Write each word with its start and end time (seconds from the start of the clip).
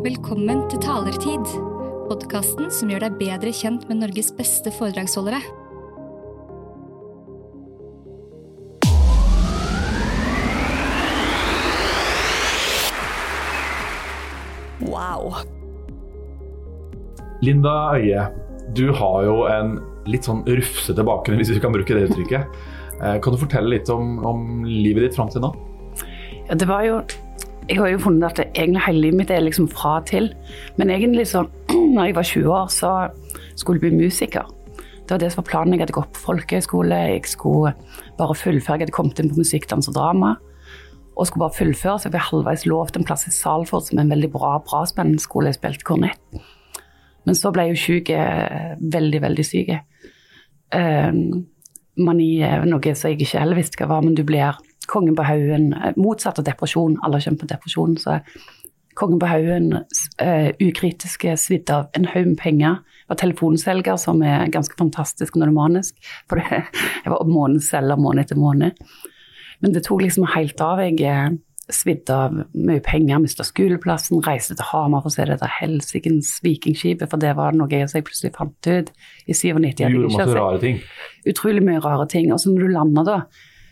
Velkommen 0.00 0.62
til 0.72 0.80
Talertid, 0.80 1.42
podkasten 2.08 2.70
som 2.72 2.88
gjør 2.88 3.02
deg 3.04 3.18
bedre 3.20 3.50
kjent 3.52 3.82
med 3.84 3.98
Norges 4.00 4.30
beste 4.32 4.72
foredragsholdere. 4.72 5.42
Wow. 14.88 15.36
Linda 17.44 17.92
Øie, 17.92 18.24
du 18.72 18.86
har 18.96 19.22
jo 19.28 19.38
en 19.52 19.76
litt 20.08 20.24
sånn 20.24 20.46
rufsete 20.48 21.04
bakgrunn, 21.04 21.36
hvis 21.44 21.52
vi 21.52 21.60
kan 21.60 21.76
bruke 21.76 21.92
det 21.92 22.08
uttrykket. 22.08 22.60
Eh, 23.02 23.18
Kan 23.20 23.36
du 23.36 23.44
fortelle 23.44 23.76
litt 23.76 23.92
om, 23.92 24.16
om 24.24 24.64
livet 24.64 25.10
ditt 25.10 25.20
fram 25.20 25.28
til 25.28 25.44
nå? 25.44 25.52
Ja, 26.48 26.56
det 26.56 26.66
var 26.66 26.88
jo 26.88 27.02
Jeg 27.70 27.78
har 27.78 27.92
jo 27.92 28.00
funnet 28.02 28.32
at 28.32 28.56
egentlig 28.58 28.80
hele 28.82 29.00
livet 29.04 29.18
mitt 29.20 29.28
er 29.30 29.44
liksom 29.44 29.68
fra 29.70 30.00
til. 30.02 30.32
Men 30.74 30.90
egentlig 30.90 31.28
så 31.30 31.44
når 31.94 32.08
jeg 32.08 32.14
var 32.16 32.26
20 32.26 32.54
år, 32.54 32.70
så 32.74 32.90
skulle 33.54 33.78
jeg 33.78 33.92
bli 33.92 34.06
musiker. 34.06 34.48
Det 34.76 35.14
var 35.14 35.20
det 35.22 35.28
som 35.30 35.44
var 35.44 35.50
planen. 35.50 35.74
Jeg 35.76 35.84
hadde 35.84 35.94
gått 35.94 36.10
på 36.16 36.24
folkehøyskole. 36.24 36.98
Jeg 37.12 37.28
skulle 37.30 37.70
bare 38.18 38.34
fullføre. 38.34 38.74
Jeg 38.74 38.88
hadde 38.88 38.96
kommet 38.96 39.22
inn 39.22 39.30
på 39.30 39.38
musikk, 39.38 39.68
dans 39.70 39.86
og 39.86 39.94
drama. 39.94 40.32
Og 41.14 41.28
skulle 41.28 41.44
bare 41.44 41.58
fullføre, 41.60 41.94
så 41.98 42.08
jeg 42.08 42.14
ble 42.16 42.24
halvveis 42.26 42.66
lovt 42.66 42.98
en 42.98 43.06
plass 43.06 43.28
i 43.28 43.34
Salford, 43.34 43.86
som 43.86 43.98
er 44.00 44.06
en 44.06 44.14
veldig 44.16 44.32
bra, 44.34 44.56
spennende 44.90 45.22
skole. 45.22 45.52
Jeg 45.52 45.60
spilte 45.60 45.86
kornett. 45.86 46.42
Men 47.28 47.38
så 47.38 47.52
ble 47.54 47.68
jeg 47.68 47.76
jo 47.76 47.82
syk, 47.84 48.10
veldig, 48.96 49.22
veldig 49.26 49.46
syk. 49.46 49.72
Um, 50.74 51.22
mani 52.02 52.32
er 52.46 52.66
noe 52.66 52.94
som 52.96 53.10
jeg 53.10 53.20
ikke 53.20 53.44
heller 53.44 53.58
visste 53.58 53.78
hva 53.78 53.92
var, 53.92 54.06
men 54.06 54.18
du 54.18 54.24
blir 54.26 54.58
kongen 54.90 55.16
på 55.18 55.26
haugen. 55.26 55.72
eh, 55.72 55.92
Motsatt 55.96 56.38
av 56.38 56.46
depresjon. 56.46 56.98
Alle 57.02 57.20
kjent 57.22 57.40
på 57.40 57.48
depresjon. 57.50 57.96
Så 57.98 58.20
kongen 58.98 59.20
på 59.20 59.28
haugen, 59.30 59.72
uh, 60.20 60.50
ukritiske, 60.60 61.36
svidd 61.38 61.70
av 61.72 61.86
en 61.96 62.08
haug 62.10 62.32
med 62.34 62.38
penger. 62.38 62.80
og 63.08 63.14
var 63.14 63.16
telefonselger, 63.16 63.96
som 63.96 64.22
er 64.22 64.50
ganske 64.52 64.76
fantastisk 64.78 65.34
når 65.34 65.46
det 65.46 65.50
er 65.50 65.56
manisk. 65.56 65.94
For 66.28 66.36
det, 66.36 66.64
jeg 67.04 67.12
var 67.12 67.24
månedsselger 67.26 67.96
måned 67.96 68.24
etter 68.24 68.36
måned. 68.36 68.76
Men 69.60 69.72
det 69.72 69.84
tok 69.86 70.02
liksom 70.02 70.28
helt 70.34 70.60
av. 70.60 70.78
Jeg 70.84 71.00
eh, 71.02 71.30
svidd 71.74 72.10
av 72.10 72.36
mye 72.54 72.82
penger, 72.84 73.20
mista 73.22 73.44
skoleplassen, 73.46 74.22
reiste 74.26 74.56
til 74.58 74.68
Hamar 74.72 75.04
for 75.04 75.10
å 75.10 75.14
se 75.14 75.26
dette 75.28 75.48
helsikens 75.60 76.36
vikingskipet, 76.44 77.10
for 77.10 77.20
det 77.22 77.34
var 77.38 77.54
noe 77.56 77.70
jeg 77.70 78.06
plutselig 78.06 78.34
fant 78.36 78.70
ut 78.70 78.90
i 79.26 79.36
97. 79.36 79.76
Du 79.80 79.84
gjorde 79.86 80.12
masse 80.16 80.38
rare 80.38 80.62
ting. 80.62 80.80
utrolig 81.30 81.64
mye 81.66 81.82
rare 81.84 82.08
ting. 82.10 82.32
Og 82.34 82.42
så 82.42 82.52
når 82.52 82.66
du 82.66 82.74
lander 82.74 83.08
da 83.08 83.20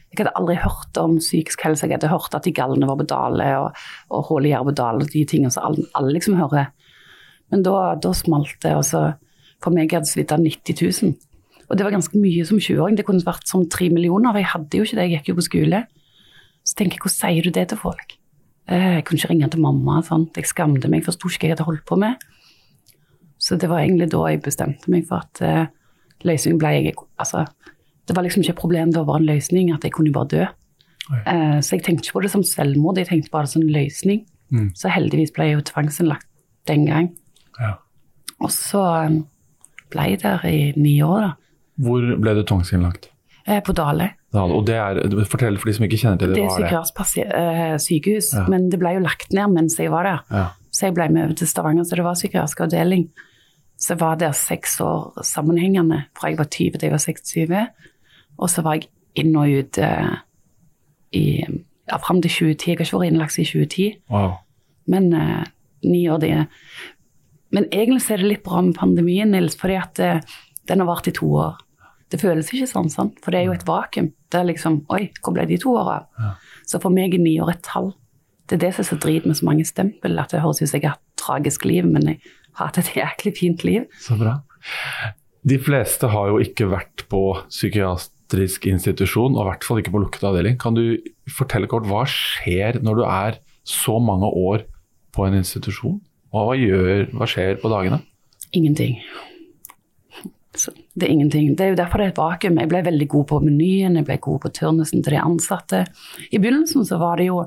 Jeg 0.09 0.23
hadde 0.23 0.35
aldri 0.41 0.57
hørt 0.57 0.99
om 1.01 1.19
psykisk 1.21 1.63
helse. 1.67 1.87
Jeg 1.87 1.99
hadde 1.99 2.11
hørt 2.11 2.35
at 2.35 2.47
de 2.47 2.53
gallene 2.57 2.89
var 2.89 2.97
på 2.97 3.07
dale, 3.11 3.49
og, 3.61 3.81
og 4.15 4.29
hull 4.31 4.49
i 4.49 4.55
Jervedal 4.55 5.03
og 5.05 5.11
de 5.13 5.25
tingene 5.29 5.53
som 5.53 5.69
alle, 5.69 5.85
alle 5.99 6.15
liksom 6.17 6.39
hører. 6.41 6.71
Men 7.53 7.65
da, 7.65 7.75
da 8.01 8.13
smalt 8.17 8.57
det. 8.65 8.75
Og 8.79 8.87
for 9.63 9.75
meg 9.75 9.93
hadde 9.93 10.09
svidd 10.09 10.33
av 10.33 10.41
90 10.45 10.81
000. 11.05 11.17
Og 11.69 11.77
det 11.77 11.85
var 11.85 11.93
ganske 11.93 12.17
mye 12.17 12.47
som 12.49 12.61
20-åring. 12.61 12.97
Det 12.97 13.05
kunne 13.05 13.27
vært 13.27 13.49
som 13.51 13.67
tre 13.69 13.91
millioner. 13.93 14.37
Jeg 14.41 14.53
hadde 14.55 14.81
jo 14.81 14.87
ikke 14.87 14.97
det, 14.97 15.05
jeg 15.05 15.19
gikk 15.19 15.31
jo 15.33 15.39
på 15.39 15.47
skole. 15.51 15.83
Så 16.65 16.79
tenker 16.79 16.97
jeg, 16.97 17.05
hvordan 17.05 17.19
sier 17.19 17.45
du 17.45 17.53
det 17.53 17.67
til 17.69 17.81
folk? 17.81 18.15
Eh, 18.69 18.95
Jeg 18.97 19.05
kunne 19.05 19.21
ikke 19.21 19.33
ringe 19.33 19.51
til 19.53 19.65
mamma. 19.65 20.01
Sant? 20.05 20.37
Jeg 20.37 20.49
skamte 20.49 20.89
meg, 20.89 21.05
forsto 21.05 21.29
ikke 21.29 21.45
hva 21.45 21.51
jeg 21.51 21.57
hadde 21.57 21.69
holdt 21.69 21.85
på 21.89 22.01
med. 22.01 22.25
Så 23.39 23.57
det 23.61 23.69
var 23.71 23.85
egentlig 23.85 24.11
da 24.13 24.25
jeg 24.29 24.43
bestemte 24.43 24.91
meg 24.91 25.05
for 25.07 25.23
at 25.23 25.41
uh, 25.45 25.69
løsningen 26.27 26.59
ble 26.59 26.73
jeg 26.75 26.95
Altså, 27.23 27.45
det 28.09 28.17
var 28.17 28.25
liksom 28.27 28.43
ikke 28.43 28.55
et 28.57 28.61
problem, 28.63 28.93
det 28.95 29.05
var 29.07 29.21
en 29.21 29.29
løsning, 29.29 29.71
at 29.75 29.85
jeg 29.85 29.93
kunne 29.95 30.13
bare 30.15 30.29
dø. 30.33 30.47
Eh, 31.09 31.59
så 31.65 31.77
jeg 31.77 31.85
tenkte 31.87 32.05
ikke 32.09 32.19
på 32.19 32.23
det 32.27 32.31
som 32.35 32.43
selvmord, 32.45 32.99
jeg 33.01 33.09
tenkte 33.09 33.31
bare 33.33 33.47
som 33.49 33.63
en 33.63 33.73
løsning. 33.73 34.25
Mm. 34.53 34.71
Så 34.77 34.91
heldigvis 34.93 35.33
ble 35.37 35.51
jeg 35.51 35.59
jo 35.59 35.67
tvangsinnlagt 35.71 36.27
den 36.69 36.87
gang. 36.89 37.11
Ja. 37.61 37.75
Og 38.41 38.51
så 38.55 38.83
eh, 39.05 39.19
ble 39.93 40.09
jeg 40.13 40.23
der 40.25 40.45
i 40.49 40.73
ni 40.77 40.99
år, 41.05 41.29
da. 41.29 41.33
Hvor 41.79 42.05
ble 42.21 42.35
du 42.35 42.43
tvangsinnlagt? 42.49 43.11
Eh, 43.47 43.61
på 43.65 43.73
Dale. 43.73 44.11
Dale. 44.35 44.53
og 44.59 44.67
det 44.69 44.75
er, 44.77 44.99
Fortell 45.25 45.57
for 45.57 45.71
de 45.71 45.77
som 45.79 45.87
ikke 45.87 46.01
kjenner 46.03 46.19
til 46.21 46.35
det. 46.35 46.37
Det 46.37 46.45
er 46.45 46.51
er 46.51 46.65
det? 46.67 46.69
psykiatrisk 46.69 47.19
eh, 47.25 47.77
sykehus, 47.81 48.33
Ja. 48.37 48.45
men 48.53 48.69
det 48.69 48.81
ble 48.83 48.97
jo 48.99 49.05
lagt 49.05 49.33
ned 49.33 49.55
mens 49.55 49.79
jeg 49.81 49.91
var 49.95 50.05
der. 50.05 50.21
Ja. 50.31 50.47
Så 50.71 50.87
jeg 50.89 50.95
ble 50.99 51.09
med 51.09 51.25
over 51.25 51.35
til 51.41 51.49
Stavanger, 51.49 51.85
så 51.89 51.97
det 51.97 52.05
var 52.05 52.15
psykiatrisk 52.19 52.61
avdeling. 52.67 53.09
Så 53.79 53.95
jeg 53.95 54.01
var 54.03 54.17
der 54.21 54.33
seks 54.37 54.81
år 54.85 55.23
sammenhengende, 55.25 56.05
fra 56.19 56.29
jeg 56.29 56.39
var 56.39 56.45
20 56.51 56.77
til 56.79 56.89
jeg 56.89 56.93
var 56.93 56.99
26. 56.99 57.69
Og 58.39 58.51
så 58.53 58.63
var 58.63 58.79
jeg 58.79 58.89
inn 59.19 59.35
og 59.37 59.51
ut 59.51 59.79
uh, 59.83 60.19
i, 61.17 61.25
ja, 61.89 61.99
fram 61.99 62.21
til 62.23 62.31
2010. 62.31 62.67
Jeg 62.71 62.79
har 62.79 62.85
ikke 62.87 63.01
vært 63.01 63.13
innlagt 63.13 63.35
siden 63.35 63.69
2010, 63.69 63.89
Wow. 64.13 64.37
men 64.87 65.09
uh, 65.15 65.45
ni 65.85 66.05
år 66.11 66.19
det 66.23 66.33
Men 67.55 67.65
egentlig 67.73 68.03
så 68.05 68.15
er 68.15 68.21
det 68.23 68.29
litt 68.29 68.45
bra 68.45 68.61
med 68.61 68.77
pandemien, 68.77 69.31
Nils, 69.33 69.57
fordi 69.57 69.79
at 69.81 69.99
uh, 70.05 70.37
den 70.69 70.81
har 70.83 70.87
vart 70.87 71.09
i 71.09 71.15
to 71.17 71.27
år. 71.33 71.57
Det 72.13 72.21
føles 72.21 72.51
ikke 72.53 72.69
sånn, 72.69 72.91
sant? 72.93 73.17
for 73.25 73.33
det 73.33 73.41
er 73.41 73.49
jo 73.49 73.55
et 73.57 73.67
vakuum. 73.69 74.13
Det 74.29 74.39
er 74.41 74.49
liksom 74.49 74.83
Oi, 74.93 75.09
hvor 75.25 75.35
ble 75.37 75.47
de 75.49 75.59
to 75.61 75.73
åra? 75.77 76.03
Ja. 76.21 76.35
Så 76.69 76.81
for 76.81 76.93
meg 76.93 77.15
er 77.17 77.23
ni 77.25 77.39
år 77.41 77.55
et 77.55 77.63
tall. 77.65 77.95
Det 78.49 78.57
er 78.57 78.63
det 78.67 78.75
som 78.77 78.85
er 78.85 78.89
så 78.89 78.99
drit 79.01 79.27
med 79.29 79.37
så 79.37 79.45
mange 79.49 79.65
stempel, 79.69 80.17
at 80.21 80.33
det 80.33 80.41
høres 80.41 80.61
ut 80.63 80.69
som 80.69 80.79
jeg 80.79 80.87
har 80.87 80.97
hatt 80.97 81.05
et 81.05 81.21
tragisk 81.21 81.65
liv, 81.69 81.89
men 81.89 82.07
jeg 82.09 82.21
har 82.57 82.71
hatt 82.71 82.79
et 82.81 82.95
jæklig 82.97 83.33
fint 83.37 83.65
liv. 83.65 83.89
Så 84.01 84.17
bra. 84.21 84.39
De 85.49 85.59
fleste 85.61 86.09
har 86.13 86.31
jo 86.33 86.39
ikke 86.45 86.69
vært 86.73 87.05
på 87.13 87.23
psykiatrisk 87.49 88.13
institusjon, 88.37 89.37
og 89.37 89.41
i 89.43 89.49
hvert 89.49 89.65
fall 89.65 89.81
ikke 89.81 89.95
på 89.95 90.03
lukket 90.03 90.27
avdeling. 90.29 90.59
Kan 90.61 90.77
du 90.77 90.99
fortelle 91.33 91.69
kort, 91.71 91.87
hva 91.89 92.05
skjer 92.09 92.81
når 92.83 93.01
du 93.01 93.05
er 93.07 93.41
så 93.65 93.99
mange 93.99 94.27
år 94.27 94.67
på 95.17 95.27
en 95.27 95.39
institusjon? 95.41 96.01
Og 96.33 96.45
hva, 96.45 96.59
gjør, 96.59 97.09
hva 97.17 97.29
skjer 97.29 97.57
på 97.63 97.71
dagene? 97.73 98.03
Ingenting. 98.53 98.99
Så 100.59 100.73
det 100.99 101.07
er 101.07 101.13
ingenting. 101.15 101.55
Det 101.57 101.65
er 101.65 101.73
jo 101.73 101.79
derfor 101.79 102.01
det 102.01 102.09
er 102.09 102.13
et 102.13 102.21
vakuum. 102.21 102.59
Jeg 102.61 102.71
ble 102.71 102.85
veldig 102.85 103.09
god 103.09 103.27
på 103.31 103.41
menyen, 103.45 103.97
jeg 103.97 104.07
ble 104.09 104.17
god 104.21 104.41
på 104.45 104.53
turnusen 104.59 105.05
til 105.05 105.15
de 105.15 105.21
ansatte. 105.23 105.85
I 106.33 106.41
begynnelsen 106.41 106.87
så 106.89 107.01
var 107.01 107.21
det 107.21 107.31
jo 107.31 107.45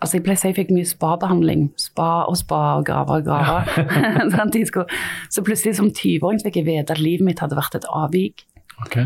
Altså 0.00 0.16
jeg 0.16 0.24
ble 0.24 0.34
si 0.40 0.48
jeg 0.48 0.56
fikk 0.56 0.70
mye 0.72 0.88
spabehandling. 0.88 1.64
Spa 1.76 2.24
og 2.24 2.38
spa 2.40 2.60
og 2.78 2.86
graver 2.88 3.18
og 3.20 3.26
graver. 3.26 3.66
Sånn, 4.32 4.86
så 5.28 5.42
plutselig 5.44 5.74
som 5.76 5.90
20-åring 5.92 6.40
fikk 6.40 6.56
jeg 6.56 6.68
vite 6.70 6.94
at 6.96 7.02
livet 7.04 7.26
mitt 7.26 7.42
hadde 7.44 7.58
vært 7.58 7.76
et 7.76 7.84
avvik. 7.84 8.46
Ok. 8.80 8.96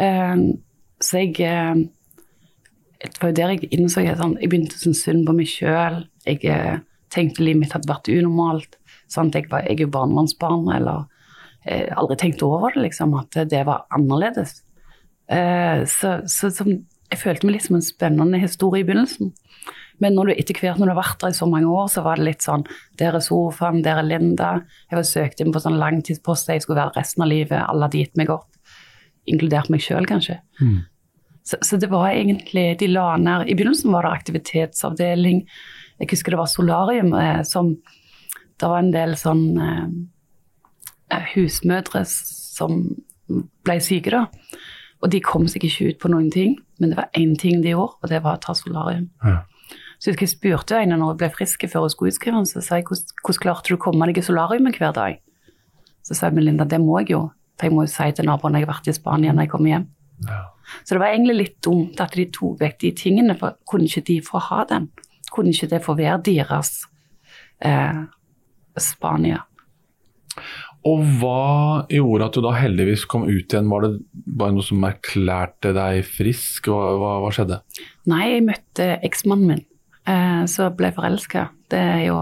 Eh, 0.00 0.36
så 1.02 1.18
jeg 1.18 1.34
eh, 1.44 1.82
Det 3.02 3.18
var 3.20 3.32
jo 3.32 3.36
der 3.36 3.54
jeg 3.56 3.72
innså 3.74 4.04
jeg, 4.04 4.16
sånn, 4.16 4.38
jeg 4.40 4.50
begynte 4.52 4.78
å 4.78 4.82
synes 4.84 5.02
synd 5.04 5.26
på 5.26 5.34
meg 5.36 5.50
sjøl. 5.50 6.04
Jeg 6.26 6.44
eh, 6.46 6.78
tenkte 7.12 7.44
livet 7.44 7.64
mitt 7.64 7.74
hadde 7.74 7.90
vært 7.90 8.12
unormalt. 8.12 8.78
Sant? 9.10 9.34
Jeg, 9.36 9.50
var, 9.50 9.66
jeg 9.66 9.80
er 9.80 9.86
jo 9.86 9.94
barnevernsbarn, 9.94 10.68
eller 10.76 11.04
eh, 11.66 11.90
aldri 11.98 12.18
tenkt 12.20 12.44
over 12.46 12.72
det, 12.74 12.86
liksom, 12.86 13.16
at 13.18 13.42
det 13.50 13.64
var 13.68 13.88
annerledes. 13.92 14.60
Eh, 15.32 15.82
så, 15.90 16.20
så 16.30 16.50
som, 16.54 16.70
jeg 17.12 17.20
følte 17.20 17.48
meg 17.48 17.58
litt 17.58 17.66
som 17.66 17.78
en 17.78 17.84
spennende 17.84 18.40
historie 18.40 18.84
i 18.84 18.88
begynnelsen. 18.88 19.32
Men 20.02 20.16
når 20.16 20.30
du, 20.30 20.32
etter 20.40 20.58
hvert 20.58 20.80
når 20.80 20.88
du 20.88 20.94
har 20.94 21.02
vært 21.02 21.20
der 21.22 21.34
i 21.34 21.36
så 21.36 21.46
mange 21.46 21.68
år, 21.70 21.90
så 21.92 22.02
var 22.02 22.18
det 22.18 22.26
litt 22.26 22.42
sånn 22.42 22.64
Der 22.98 23.14
er 23.14 23.22
sofaen, 23.22 23.82
der 23.84 24.00
er 24.00 24.06
Linda. 24.06 24.54
Jeg 24.90 24.98
var 24.98 25.06
søkt 25.06 25.42
inn 25.42 25.52
på 25.54 25.62
sånn 25.62 25.78
langtidspost 25.78 26.50
jeg 26.50 26.64
skulle 26.64 26.80
være 26.80 26.96
resten 26.96 27.22
av 27.22 27.30
livet. 27.30 27.60
Alle 27.60 27.86
hadde 27.86 28.00
gitt 28.00 28.18
meg 28.18 28.32
opp. 28.34 28.48
Inkludert 29.30 29.70
meg 29.70 29.84
sjøl, 29.84 30.06
kanskje. 30.08 30.40
Mm. 30.60 30.80
Så, 31.46 31.58
så 31.62 31.78
det 31.82 31.88
var 31.90 32.12
egentlig 32.12 32.78
De 32.78 32.86
la 32.86 33.16
ned 33.18 33.48
I 33.50 33.56
begynnelsen 33.58 33.90
var 33.90 34.06
det 34.06 34.12
aktivitetsavdeling. 34.14 35.40
Jeg 35.98 36.10
husker 36.12 36.34
det 36.34 36.38
var 36.38 36.50
solarium 36.50 37.10
eh, 37.18 37.42
som 37.46 37.74
Det 38.60 38.68
var 38.70 38.78
en 38.78 38.92
del 38.94 39.16
sånn 39.18 39.46
eh, 39.58 39.88
eh, 41.14 41.32
husmødre 41.34 42.04
som 42.06 42.84
ble 43.66 43.78
syke, 43.82 44.12
da. 44.12 44.26
Og 45.02 45.10
de 45.10 45.18
kom 45.24 45.48
seg 45.50 45.64
ikke 45.66 45.88
ut 45.88 45.98
på 46.02 46.10
noen 46.12 46.28
ting, 46.30 46.54
men 46.78 46.92
det 46.92 46.98
var 46.98 47.08
én 47.18 47.32
ting 47.38 47.62
de 47.62 47.72
gjorde, 47.72 47.96
og 48.02 48.10
det 48.12 48.20
var 48.22 48.36
å 48.36 48.42
ta 48.42 48.54
solarium. 48.54 49.08
Ja. 49.24 49.40
Så 49.98 50.10
jeg 50.10 50.16
husker 50.16 50.26
jeg 50.26 50.34
spurte 50.34 50.78
henne 50.78 50.98
når 50.98 51.12
jeg 51.12 51.18
ble 51.20 51.30
frisk 51.36 51.64
før 51.70 51.86
hun 51.86 51.92
skulle 51.94 52.12
utskrive 52.12 52.42
så 52.50 52.62
sa 52.62 52.78
jeg 52.78 52.88
hvordan, 52.88 53.12
hvordan 53.22 53.42
klarte 53.44 53.70
du 53.70 53.76
å 53.76 53.82
komme 53.82 54.08
deg 54.10 54.18
i 54.18 54.24
solariumet 54.26 54.78
hver 54.78 54.94
dag? 54.96 55.20
Så 56.02 56.16
sa 56.18 56.28
jeg 56.28 56.36
Melinda, 56.38 56.66
det 56.66 56.80
må 56.82 56.98
jeg 57.00 57.12
jo, 57.14 57.20
for 57.58 57.68
jeg 57.68 57.74
må 57.76 57.84
jo 57.86 57.92
si 57.92 58.08
til 58.16 58.28
naboen 58.28 58.56
jeg 58.58 58.66
har 58.66 58.72
vært 58.72 58.90
i 58.90 58.96
Spania 58.96 59.34
når 59.34 59.46
jeg 59.46 59.52
kommer 59.52 59.72
hjem. 59.74 59.86
Ja. 60.28 60.40
Så 60.84 60.94
det 60.94 61.02
var 61.02 61.12
egentlig 61.12 61.38
litt 61.38 61.56
dumt 61.64 62.00
at 62.02 62.16
de 62.16 62.26
tok 62.32 62.60
vekk 62.62 62.80
de 62.84 62.92
tingene, 62.96 63.36
for 63.38 63.58
kunne 63.68 63.88
ikke 63.88 64.06
de 64.08 64.18
få 64.24 64.40
ha 64.48 64.62
den? 64.70 64.88
Kunne 65.32 65.52
ikke 65.54 65.70
det 65.72 65.82
få 65.84 65.96
være 65.98 66.20
deres 66.28 66.74
eh, 67.64 68.04
Spania? 68.80 69.42
Og 70.88 71.02
hva 71.20 71.84
gjorde 71.92 72.26
at 72.26 72.36
du 72.36 72.42
da 72.42 72.54
heldigvis 72.56 73.04
kom 73.10 73.28
ut 73.28 73.54
igjen? 73.54 73.68
Var 73.70 73.84
det 73.84 73.90
bare 74.12 74.54
noe 74.56 74.66
som 74.66 74.82
erklærte 74.86 75.70
deg 75.76 76.00
frisk? 76.08 76.70
Hva, 76.72 76.96
hva, 76.98 77.12
hva 77.22 77.30
skjedde? 77.34 77.60
Nei, 78.10 78.24
jeg 78.32 78.46
møtte 78.48 78.88
eksmannen 79.06 79.52
min, 79.52 79.62
eh, 80.10 80.42
så 80.50 80.72
ble 80.74 80.90
forelska. 80.96 81.50
Det 81.70 81.78
er 81.78 82.02
jo 82.08 82.18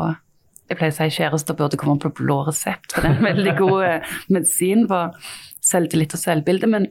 Jeg 0.70 0.78
pleier 0.78 0.94
å 0.94 0.96
si 0.96 1.16
kjærester 1.18 1.56
burde 1.58 1.78
komme 1.80 1.98
på 1.98 2.12
blå 2.20 2.44
resept, 2.46 2.92
for 2.94 3.02
det 3.02 3.10
er 3.10 3.16
en 3.16 3.26
veldig 3.26 3.54
god 3.58 3.86
eh, 3.88 4.12
medisin 4.30 4.84
for 4.90 5.16
selvtillit 5.66 6.14
og 6.14 6.22
selvbilde. 6.22 6.68
Men 6.70 6.86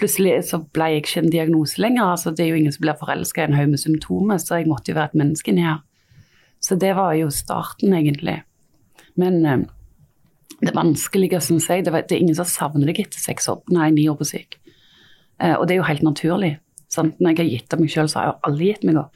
plutselig 0.00 0.38
så 0.48 0.62
ble 0.74 0.92
jeg 0.94 1.02
ikke 1.02 1.22
en 1.22 1.32
diagnose 1.34 1.82
lenger. 1.82 2.14
altså 2.14 2.32
Det 2.32 2.46
er 2.46 2.54
jo 2.54 2.60
ingen 2.62 2.72
som 2.74 2.86
blir 2.86 2.96
forelska 3.00 3.44
i 3.44 3.50
en 3.50 3.58
haug 3.58 3.74
med 3.74 3.82
symptomer, 3.82 4.40
så 4.40 4.60
jeg 4.62 4.70
måtte 4.70 4.92
jo 4.92 4.98
være 4.98 5.12
et 5.12 5.18
menneske 5.20 5.52
inni 5.52 5.66
her. 5.66 5.82
Så 6.64 6.78
det 6.80 6.94
var 6.96 7.12
jo 7.18 7.28
starten, 7.30 7.92
egentlig. 7.94 8.40
Men 9.20 9.44
eh, 9.44 9.66
det 10.64 10.74
vanskelige, 10.74 11.42
syns 11.44 11.68
jeg, 11.70 11.84
det, 11.86 11.92
var, 11.94 12.08
det 12.08 12.16
er 12.16 12.24
ingen 12.24 12.38
som 12.38 12.48
savner 12.48 12.88
deg 12.88 13.04
etter 13.04 13.20
seks 13.20 13.46
år, 13.52 13.60
nei, 13.74 13.92
ni 13.94 14.08
år 14.10 14.18
på 14.18 14.26
syk. 14.26 14.58
Eh, 15.38 15.54
og 15.54 15.68
det 15.68 15.76
er 15.76 15.82
jo 15.82 15.88
helt 15.90 16.06
naturlig. 16.06 16.56
Sant? 16.88 17.20
Når 17.20 17.34
jeg 17.34 17.42
har 17.42 17.52
gitt 17.52 17.76
av 17.76 17.82
meg 17.82 17.92
sjøl, 17.92 18.10
så 18.10 18.20
har 18.20 18.30
jeg 18.30 18.38
alle 18.48 18.70
gitt 18.72 18.88
meg 18.88 19.02
opp. 19.04 19.14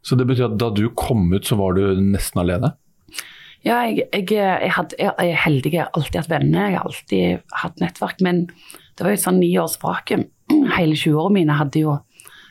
Så 0.00 0.16
det 0.16 0.24
betyr 0.30 0.48
at 0.48 0.56
da 0.60 0.70
du 0.72 0.86
kom 0.96 1.28
ut, 1.34 1.44
så 1.44 1.58
var 1.60 1.76
du 1.76 1.82
nesten 2.00 2.40
alene? 2.40 2.72
Ja, 3.60 3.82
jeg, 3.84 4.06
jeg, 4.08 4.26
jeg, 4.32 4.72
jeg, 4.72 4.92
jeg 4.98 5.32
er 5.32 5.42
heldig. 5.44 5.72
Jeg 5.74 5.82
har 5.82 5.90
alltid 5.98 6.20
hatt 6.22 6.30
venner, 6.32 6.70
jeg 6.70 6.78
har 6.78 6.86
alltid 6.88 7.56
hatt 7.62 7.82
nettverk. 7.82 8.22
Men 8.24 8.46
det 8.48 9.04
var 9.04 9.12
jo 9.12 9.18
et 9.18 9.24
sånn 9.24 9.40
ni 9.42 9.50
års 9.60 9.76
vakuum. 9.82 10.24
Hele 10.78 10.96
20-årene 10.96 11.36
mine 11.42 11.58
hadde 11.58 11.84
jo 11.84 11.98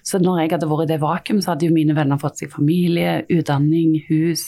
Så 0.06 0.18
når 0.22 0.40
jeg 0.40 0.52
hadde 0.54 0.70
vært 0.70 0.86
i 0.86 0.92
det 0.94 1.02
vakuum, 1.02 1.42
så 1.44 1.52
hadde 1.52 1.68
jo 1.68 1.76
mine 1.76 1.94
venner 1.94 2.22
fått 2.22 2.40
seg 2.40 2.54
familie, 2.54 3.20
utdanning, 3.30 3.98
hus. 4.08 4.46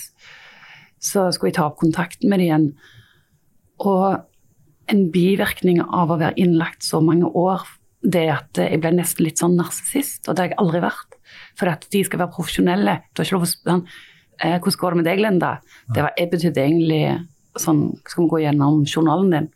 Så 1.01 1.27
skulle 1.35 1.51
jeg 1.51 1.57
ta 1.59 1.67
opp 1.67 1.77
kontakten 1.81 2.31
med 2.31 2.39
dem 2.39 2.47
igjen. 2.47 2.67
Og 3.83 4.21
en 4.89 5.03
bivirkning 5.11 5.81
av 5.83 6.13
å 6.13 6.17
være 6.21 6.39
innlagt 6.41 6.85
så 6.87 7.01
mange 7.03 7.29
år, 7.37 7.65
det 8.01 8.23
er 8.23 8.33
at 8.39 8.61
jeg 8.63 8.79
ble 8.81 8.93
nesten 8.95 9.27
litt 9.27 9.41
sånn 9.41 9.57
narsissist, 9.59 10.23
og 10.25 10.33
det 10.33 10.45
har 10.45 10.53
jeg 10.53 10.61
aldri 10.63 10.81
vært. 10.87 11.19
For 11.59 11.69
at 11.69 11.85
de 11.93 12.01
skal 12.07 12.23
være 12.23 12.33
profesjonelle. 12.37 12.97
Du 13.11 13.21
har 13.21 13.27
ikke 13.27 13.37
lov 13.37 13.45
å 13.45 13.51
spørre 13.51 13.77
eh, 14.43 14.57
hvordan 14.57 14.79
går 14.81 14.95
det 14.95 14.99
med 15.01 15.09
deg, 15.09 15.23
Linda? 15.23 15.51
Det 15.93 16.05
var, 16.05 16.15
betydde 16.31 16.65
egentlig 16.65 17.03
sånn 17.59 17.81
Skal 18.07 18.23
vi 18.23 18.29
gå 18.31 18.37
gjennom 18.45 18.85
journalen 18.87 19.33
din? 19.33 19.49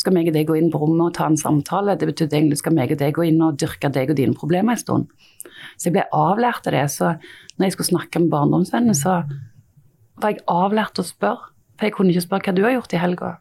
Skal 0.00 0.14
meg 0.16 0.30
og 0.30 0.36
deg 0.36 0.48
gå 0.48 0.56
inn 0.56 0.70
på 0.72 0.80
rommet 0.80 1.10
og 1.10 1.16
ta 1.16 1.26
en 1.28 1.36
samtale? 1.40 1.96
Det 2.00 2.08
betydde 2.08 2.36
egentlig 2.38 2.60
skal 2.60 2.74
meg 2.76 2.92
og 2.94 3.00
deg 3.00 3.12
gå 3.16 3.26
inn 3.28 3.42
og 3.44 3.58
dyrke 3.60 3.90
deg 3.92 4.12
og 4.12 4.16
dine 4.16 4.36
problemer 4.36 4.76
en 4.76 4.80
stund. 4.80 5.10
Så 5.76 5.88
jeg 5.88 5.96
ble 5.98 6.06
avlært 6.16 6.68
av 6.68 6.76
det. 6.76 6.86
Så 6.92 7.10
når 7.58 7.66
jeg 7.66 7.76
skulle 7.76 7.90
snakke 7.92 8.22
med 8.22 8.32
barndomsvennene, 8.32 8.96
så 8.96 9.20
var 10.22 10.34
jeg 10.34 10.44
avlært 10.52 11.00
å 11.00 11.06
spørre. 11.06 11.52
For 11.78 11.88
jeg 11.88 11.94
kunne 11.94 12.14
ikke 12.14 12.24
spørre 12.24 12.48
hva 12.48 12.56
du 12.56 12.64
har 12.64 12.74
gjort 12.74 12.96
i 12.96 13.02
helga. 13.02 13.32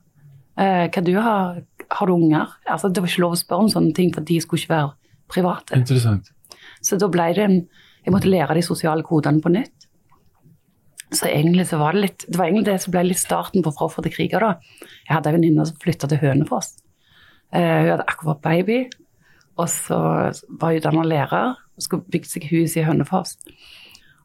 Eh, 0.58 0.86
hva 0.94 1.04
du 1.06 1.14
har, 1.16 1.62
har 2.00 2.10
du 2.10 2.14
unger? 2.14 2.54
Altså, 2.68 2.92
det 2.92 3.02
var 3.02 3.12
ikke 3.12 3.24
lov 3.24 3.38
å 3.38 3.42
spørre 3.42 3.66
om 3.66 3.72
sånne 3.74 3.96
ting, 3.98 4.12
for 4.14 4.28
de 4.28 4.40
skulle 4.44 4.62
ikke 4.62 4.76
være 4.76 4.92
private. 5.32 5.80
Interessant. 5.80 6.30
Så 6.86 7.00
da 7.02 7.10
ble 7.12 7.32
det 7.34 7.46
en 7.50 7.60
Jeg 8.08 8.14
måtte 8.14 8.30
lære 8.32 8.56
de 8.56 8.62
sosiale 8.64 9.04
kodene 9.04 9.42
på 9.44 9.50
nytt. 9.52 9.77
Så 11.16 11.30
egentlig 11.30 11.68
så 11.70 11.80
var 11.80 11.96
det 11.96 12.04
litt 12.04 12.26
Det 12.28 12.36
var 12.36 12.50
egentlig 12.50 12.68
det 12.68 12.82
som 12.84 12.92
ble 12.92 13.06
litt 13.08 13.22
starten 13.22 13.64
på 13.64 13.72
Fra 13.72 13.88
offer 13.88 14.04
til 14.04 14.12
kriger, 14.12 14.44
da. 14.44 14.88
Jeg 15.08 15.14
hadde 15.16 15.32
en 15.32 15.38
venninne 15.38 15.66
som 15.70 15.80
flytta 15.80 16.10
til 16.12 16.20
Hønefoss. 16.20 16.74
Uh, 17.56 17.62
hun 17.62 17.92
hadde 17.94 18.08
akkurat 18.12 18.42
baby, 18.44 18.82
og 19.56 19.70
så 19.72 19.98
var 20.60 20.74
hun 20.74 20.82
utdanna 20.82 21.06
lærer 21.08 21.54
og 21.56 21.84
skulle 21.86 22.12
bygge 22.12 22.28
seg 22.34 22.50
hus 22.52 22.76
i 22.76 22.84
Hønefoss. 22.84 23.38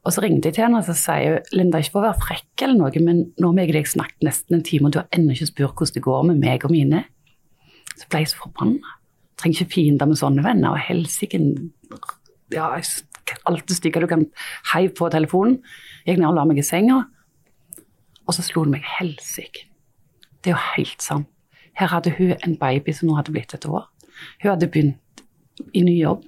Og 0.02 0.10
så 0.10 0.24
ringte 0.24 0.50
jeg 0.50 0.56
til 0.56 0.64
henne 0.66 0.80
og 0.80 0.88
så 0.88 0.96
sier 0.98 1.36
hun, 1.36 1.52
Linda, 1.54 1.78
ikke 1.78 1.94
for 1.94 2.02
å 2.02 2.08
være 2.08 2.24
frekk 2.24 2.64
eller 2.66 2.80
noe, 2.80 3.04
men 3.04 3.22
nå 3.38 3.52
har 3.52 3.62
jeg 3.62 3.76
deg 3.76 3.92
snakket 3.92 4.26
nesten 4.26 4.58
en 4.58 4.66
time, 4.66 4.88
og 4.88 4.96
du 4.96 4.98
har 4.98 5.14
ennå 5.14 5.36
ikke 5.36 5.52
spurt 5.52 5.78
hvordan 5.78 5.94
det 5.94 6.04
går 6.08 6.26
med 6.32 6.42
meg 6.42 6.66
og 6.66 6.74
mine. 6.74 7.04
Så 7.94 8.08
ble 8.10 8.24
jeg 8.24 8.32
så 8.32 8.42
forbanna. 8.42 8.96
Trenger 9.38 9.62
ikke 9.62 9.74
fiender 9.76 10.10
med 10.10 10.18
sånne 10.18 10.42
venner. 10.42 10.74
Og 10.74 10.82
helsike 10.82 11.38
ja, 12.52 12.66
alt 13.48 13.68
det 13.68 13.78
stygge 13.78 14.02
du 14.02 14.08
kan 14.10 14.26
heive 14.72 14.94
på 14.98 15.08
telefonen. 15.12 15.60
Jeg 16.02 16.14
gikk 16.16 16.22
ned 16.22 16.30
og 16.32 16.38
la 16.38 16.44
meg 16.48 16.58
i 16.58 16.66
senga, 16.66 16.98
og 18.22 18.34
så 18.36 18.44
slo 18.46 18.64
det 18.66 18.76
meg 18.76 18.88
helsike. 18.98 19.68
Det 20.42 20.50
er 20.50 20.56
jo 20.56 20.64
helt 20.76 21.04
sant. 21.04 21.28
Her 21.78 21.88
hadde 21.94 22.12
hun 22.18 22.34
en 22.34 22.56
baby 22.60 22.92
som 22.92 23.08
nå 23.08 23.16
hadde 23.16 23.32
blitt 23.34 23.54
et 23.56 23.66
år. 23.68 23.86
Hun 24.42 24.50
hadde 24.50 24.68
begynt 24.68 25.22
i 25.72 25.82
ny 25.86 25.94
jobb. 26.00 26.24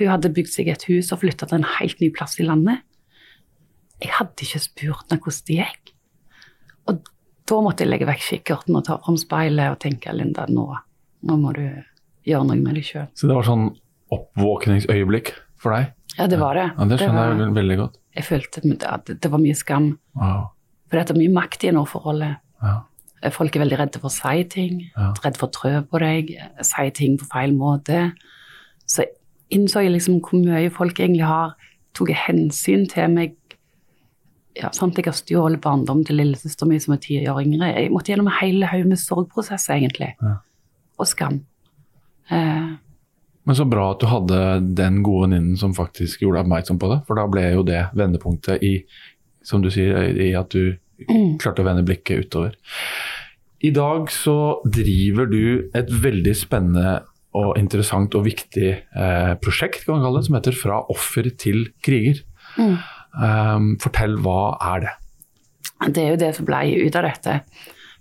Hun 0.00 0.10
hadde 0.10 0.32
bygd 0.34 0.50
seg 0.52 0.70
et 0.72 0.86
hus 0.88 1.12
og 1.14 1.20
flytta 1.22 1.46
til 1.48 1.60
en 1.60 1.68
helt 1.78 2.00
ny 2.02 2.08
plass 2.14 2.38
i 2.40 2.46
landet. 2.46 2.82
Jeg 4.02 4.10
hadde 4.16 4.42
ikke 4.44 4.62
spurt 4.64 5.06
henne 5.12 5.22
hvordan 5.22 5.46
det 5.48 5.58
gikk. 5.60 5.92
Og 6.90 7.12
da 7.52 7.60
måtte 7.62 7.84
jeg 7.84 7.92
legge 7.92 8.08
vekk 8.08 8.24
kikkerten 8.26 8.78
og 8.78 8.84
ta 8.88 8.98
fram 9.04 9.18
speilet 9.20 9.76
og 9.76 9.80
tenke 9.84 10.12
Linda, 10.16 10.48
nå, 10.50 10.66
nå 11.28 11.38
må 11.38 11.54
du 11.54 11.62
gjøre 12.26 12.48
noe 12.48 12.58
med 12.58 12.78
deg 12.78 12.86
sjøl. 12.88 13.08
Så 13.18 13.30
det 13.30 13.38
var 13.38 13.46
sånn 13.46 13.68
oppvåkningsøyeblikk 14.12 15.32
for 15.62 15.76
deg? 15.76 15.92
Ja, 16.18 16.26
det 16.28 16.38
var 16.42 16.58
det. 16.58 16.68
Ja, 16.74 16.86
Det 16.90 16.98
skjønner 17.00 17.30
var, 17.32 17.38
jeg 17.46 17.56
veldig 17.60 17.78
godt. 17.84 18.01
Jeg 18.16 18.24
følte 18.28 18.62
at 18.88 19.08
det 19.08 19.30
var 19.32 19.40
mye 19.40 19.56
skam. 19.56 19.92
Wow. 20.18 20.50
For 20.88 20.98
det 20.98 21.14
er 21.14 21.20
mye 21.20 21.32
makt 21.32 21.64
i 21.64 21.72
nå-forholdet. 21.72 22.40
Ja. 22.62 22.74
Folk 23.32 23.54
er 23.56 23.62
veldig 23.62 23.78
redde 23.78 24.00
for 24.02 24.10
å 24.10 24.12
si 24.12 24.44
ting. 24.50 24.80
Ja. 24.96 25.12
Redde 25.24 25.40
for 25.40 25.48
å 25.48 25.54
trø 25.54 25.74
på 25.88 26.00
deg. 26.02 26.32
Si 26.66 26.88
ting 26.98 27.16
på 27.20 27.28
feil 27.32 27.54
måte. 27.56 28.10
Så 28.84 29.06
innså 29.52 29.84
jeg 29.84 29.94
liksom 29.94 30.20
hvor 30.24 30.42
mye 30.42 30.72
folk 30.74 31.00
egentlig 31.00 31.28
har 31.28 31.54
tatt 31.96 32.12
hensyn 32.26 32.84
til 32.90 33.14
meg. 33.14 33.38
Ja, 34.58 34.68
sant? 34.76 34.98
Jeg 35.00 35.08
har 35.08 35.16
stjålet 35.16 35.62
barndom 35.64 36.02
til 36.04 36.18
lillesøster 36.20 36.68
mi 36.68 36.76
som 36.82 36.92
er 36.96 37.00
ti 37.00 37.16
år 37.24 37.40
yngre. 37.40 37.70
Jeg 37.72 37.92
måtte 37.94 38.12
gjennom 38.12 38.28
en 38.28 38.36
hel 38.36 38.66
haug 38.68 38.88
med 38.90 39.00
sorgprosesser, 39.00 39.78
egentlig. 39.78 40.12
Ja. 40.20 40.34
Og 41.00 41.08
skam. 41.08 41.40
Eh, 42.28 42.74
Men 43.48 43.58
så 43.58 43.66
bra 43.66 43.88
at 43.90 44.02
du 44.02 44.06
hadde 44.06 44.38
den 44.78 45.00
gode 45.02 45.26
venninnen 45.26 45.58
som 45.58 45.74
faktisk 45.74 46.22
gjorde 46.22 46.44
oppmerksom 46.44 46.78
på 46.78 46.92
det. 46.92 47.00
For 47.08 47.18
da 47.18 47.26
ble 47.30 47.48
jo 47.56 47.64
det 47.66 47.88
vendepunktet 47.98 48.62
i, 48.62 48.76
som 49.46 49.64
du 49.64 49.70
sier, 49.74 50.12
i 50.14 50.30
at 50.38 50.54
du 50.54 50.76
klarte 51.42 51.64
å 51.64 51.66
vende 51.66 51.84
blikket 51.86 52.28
utover. 52.28 52.54
I 53.62 53.70
dag 53.74 54.10
så 54.10 54.36
driver 54.66 55.26
du 55.30 55.70
et 55.74 55.90
veldig 55.90 56.34
spennende 56.38 57.00
og 57.38 57.56
interessant 57.56 58.14
og 58.18 58.26
viktig 58.26 58.70
eh, 58.70 59.34
prosjekt 59.40 59.86
kan 59.86 59.96
man 59.96 60.04
kalle 60.04 60.20
det, 60.20 60.26
som 60.26 60.36
heter 60.36 60.56
'Fra 60.56 60.80
offer 60.92 61.30
til 61.38 61.70
kriger'. 61.82 62.22
Um, 63.12 63.76
fortell, 63.80 64.18
hva 64.20 64.56
er 64.60 64.84
det? 64.84 64.92
Det 65.94 66.02
er 66.02 66.10
jo 66.10 66.20
det 66.20 66.34
som 66.36 66.46
ble 66.48 66.60
ut 66.86 66.96
av 66.96 67.06
dette. 67.08 67.40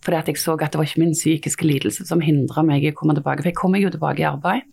Fordi 0.04 0.18
at 0.18 0.28
jeg 0.28 0.38
så 0.42 0.54
at 0.58 0.72
det 0.72 0.80
var 0.80 0.88
ikke 0.88 1.04
min 1.04 1.16
psykiske 1.16 1.66
lidelse 1.66 2.06
som 2.08 2.22
hindra 2.22 2.64
meg 2.66 2.84
i 2.84 2.92
å 2.92 2.98
komme 2.98 3.16
tilbake. 3.16 3.44
For 3.44 3.52
jeg 3.52 3.60
kom 3.60 3.72
meg 3.72 3.86
jo 3.86 3.94
tilbake 3.94 4.24
i 4.24 4.30
arbeid. 4.30 4.66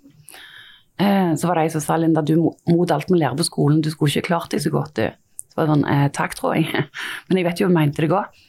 Eh, 0.98 1.34
så 1.38 1.46
var 1.46 1.58
det 1.58 1.68
ei 1.68 1.72
som 1.72 1.82
sa 1.84 1.96
Linda, 1.96 2.22
du 2.22 2.36
mot 2.42 2.90
alt 2.90 3.10
vi 3.10 3.20
lærer 3.20 3.38
på 3.38 3.46
skolen, 3.46 3.82
du 3.82 3.90
skulle 3.92 4.10
ikke 4.10 4.32
klart 4.32 4.50
deg 4.54 4.64
så 4.64 4.72
godt, 4.74 4.98
du. 4.98 5.06
Så 5.48 5.58
var 5.58 5.68
det 5.68 5.74
sånn, 5.74 5.88
eh, 5.92 6.06
takk, 6.14 6.34
tror 6.38 6.56
jeg. 6.58 6.86
Men 7.28 7.40
jeg 7.40 7.46
vet 7.46 7.62
jo 7.62 7.68
hun 7.70 7.76
mente 7.76 8.02
det 8.02 8.10
godt. 8.10 8.44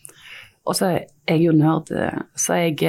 Og 0.65 0.77
så 0.77 0.89
er 0.89 1.05
jeg 1.29 1.45
jo 1.45 1.53
nerd, 1.57 1.91
eh, 1.93 2.17
så 2.37 2.57
jeg, 2.57 2.81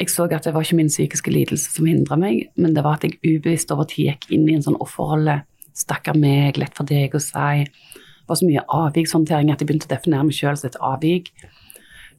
jeg 0.00 0.12
så 0.12 0.28
at 0.28 0.44
det 0.44 0.52
var 0.54 0.64
ikke 0.64 0.78
min 0.80 0.92
psykiske 0.92 1.32
lidelse 1.32 1.72
som 1.72 1.88
hindra 1.88 2.18
meg, 2.20 2.48
men 2.56 2.76
det 2.76 2.84
var 2.84 2.98
at 2.98 3.04
jeg 3.06 3.18
ubevisst 3.22 3.72
over 3.74 3.88
tid 3.90 4.12
gikk 4.12 4.30
inn 4.34 4.48
i 4.48 4.56
en 4.56 4.64
sånn 4.64 4.78
offerrolle. 4.82 5.42
Stakkar 5.74 6.16
meg, 6.18 6.58
lett 6.60 6.76
for 6.76 6.86
deg 6.88 7.14
å 7.16 7.20
si. 7.22 7.64
Det 7.66 8.30
var 8.30 8.38
så 8.40 8.48
mye 8.48 8.64
avvikshåndtering 8.72 9.52
at 9.52 9.60
jeg 9.60 9.68
begynte 9.68 9.88
å 9.88 9.92
definere 9.92 10.26
meg 10.28 10.36
sjøl 10.36 10.56
som 10.56 10.70
et 10.70 10.80
avvik. 10.80 11.32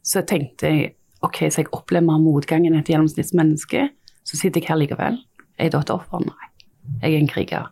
Så 0.06 0.22
tenkte 0.28 0.70
jeg 0.70 0.90
ok, 1.26 1.46
så 1.50 1.62
jeg 1.62 1.72
opplever 1.74 2.06
mer 2.06 2.20
motgang 2.22 2.66
enn 2.68 2.76
et 2.78 2.90
gjennomsnittsmenneske. 2.92 3.88
Så 4.26 4.38
sitter 4.38 4.62
jeg 4.62 4.70
her 4.70 4.78
likevel. 4.78 5.18
Er 5.56 5.68
jeg 5.68 5.74
da 5.74 5.82
et 5.84 5.94
offer? 5.94 6.22
Nei. 6.24 6.50
Jeg 7.02 7.14
er 7.14 7.18
en 7.18 7.30
kriger. 7.30 7.70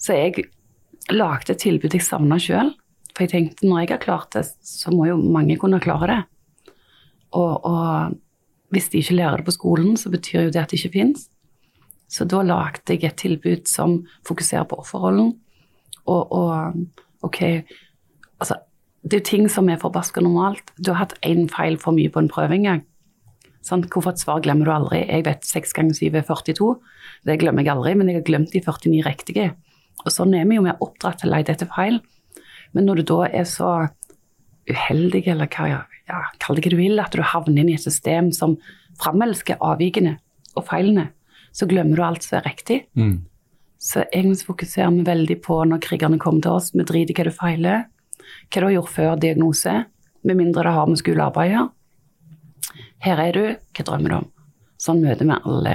Så 0.00 0.16
jeg 0.18 0.48
lagde 1.12 1.54
et 1.54 1.62
tilbud 1.62 1.94
jeg 1.94 2.04
savna 2.04 2.38
sjøl. 2.40 2.74
For 3.14 3.24
jeg 3.24 3.32
tenkte 3.32 3.68
når 3.68 3.84
jeg 3.84 3.92
har 3.94 4.02
klart 4.02 4.34
det, 4.34 4.44
så 4.66 4.90
må 4.90 5.06
jo 5.06 5.16
mange 5.16 5.56
kunne 5.60 5.82
klare 5.82 6.10
det. 6.10 6.20
Og, 7.34 7.64
og 7.66 8.74
hvis 8.74 8.90
de 8.90 9.00
ikke 9.00 9.18
lærer 9.20 9.40
det 9.40 9.46
på 9.46 9.54
skolen, 9.54 9.96
så 9.96 10.10
betyr 10.10 10.48
jo 10.48 10.54
det 10.54 10.62
at 10.62 10.74
det 10.74 10.80
ikke 10.80 10.98
fins. 10.98 11.28
Så 12.10 12.26
da 12.28 12.42
lagde 12.42 12.94
jeg 12.94 13.06
et 13.06 13.18
tilbud 13.18 13.66
som 13.70 14.02
fokuserer 14.26 14.66
på 14.68 14.78
offerrollen. 14.82 15.32
Og, 16.04 16.32
og 16.32 16.74
ok, 17.24 17.40
altså 18.42 18.58
det 19.04 19.18
er 19.18 19.22
jo 19.22 19.30
ting 19.30 19.48
som 19.52 19.68
er 19.68 19.80
forbaska 19.80 20.22
normalt. 20.24 20.72
Du 20.80 20.92
har 20.92 21.04
hatt 21.04 21.16
én 21.26 21.46
feil 21.52 21.78
for 21.80 21.96
mye 21.96 22.10
på 22.12 22.22
en 22.22 22.30
prøve 22.32 22.56
en 22.56 22.66
gang. 22.68 22.84
Sant? 23.64 23.86
Hvorfor 23.88 24.12
et 24.12 24.20
svar 24.20 24.42
glemmer 24.44 24.68
du 24.68 24.72
aldri? 24.74 25.00
Jeg 25.08 25.24
vet 25.24 25.46
6 25.48 25.72
ganger 25.76 25.96
7 25.96 26.18
er 26.20 26.26
42. 26.28 26.74
Det 27.24 27.38
glemmer 27.40 27.64
jeg 27.64 27.72
aldri, 27.72 27.94
men 27.96 28.10
jeg 28.10 28.20
har 28.20 28.26
glemt 28.28 28.52
de 28.52 28.60
49 28.60 29.04
riktige. 29.06 29.50
Og 30.04 30.12
sånn 30.12 30.34
er 30.36 30.44
vi 30.48 30.58
jo, 30.58 30.64
vi 30.66 30.72
er 30.74 30.82
oppdratt 30.84 31.22
til 31.22 31.30
å 31.30 31.36
lete 31.36 31.54
etter 31.54 31.70
feil. 31.72 32.00
Men 32.76 32.88
når 32.88 33.00
du 33.00 33.06
da 33.14 33.20
er 33.30 33.46
så 33.48 33.72
uheldig, 34.68 35.22
eller 35.32 35.48
hva 35.48 35.68
ja, 35.70 36.20
kall 36.42 36.58
det 36.58 36.66
hva 36.66 36.74
du 36.74 36.80
vil, 36.80 37.00
at 37.00 37.14
du 37.14 37.24
havner 37.24 37.62
inn 37.62 37.72
i 37.72 37.76
et 37.78 37.84
system 37.84 38.32
som 38.36 38.58
framelsker 39.00 39.62
avvikene 39.64 40.18
og 40.54 40.66
feilene, 40.68 41.08
så 41.54 41.68
glemmer 41.70 41.96
du 41.96 42.04
alt 42.04 42.26
som 42.26 42.40
er 42.40 42.48
riktig. 42.48 42.82
Mm. 42.98 43.22
Så 43.80 44.04
egentlig 44.10 44.48
fokuserer 44.48 44.92
vi 44.92 45.06
veldig 45.06 45.38
på 45.44 45.60
når 45.68 45.82
krigerne 45.84 46.20
kommer 46.20 46.44
til 46.44 46.58
oss, 46.58 46.72
vi 46.74 46.84
driter 46.84 47.14
i 47.14 47.16
hva 47.18 47.28
du 47.28 47.36
feiler, 47.36 47.86
hva 48.50 48.60
du 48.60 48.66
har 48.66 48.76
gjort 48.78 48.94
før 48.94 49.16
diagnose, 49.22 49.74
med 50.24 50.38
mindre 50.40 50.64
det 50.64 50.72
har 50.72 50.88
med 50.88 51.00
skolearbeid 51.00 51.50
å 51.50 51.54
gjøre. 51.54 51.72
Her 53.04 53.20
er 53.20 53.36
du, 53.36 53.42
hva 53.76 53.84
drømmer 53.84 54.12
du 54.12 54.16
om? 54.16 54.28
Sånn 54.80 55.02
møter 55.04 55.28
vi 55.28 55.36
alle. 55.36 55.74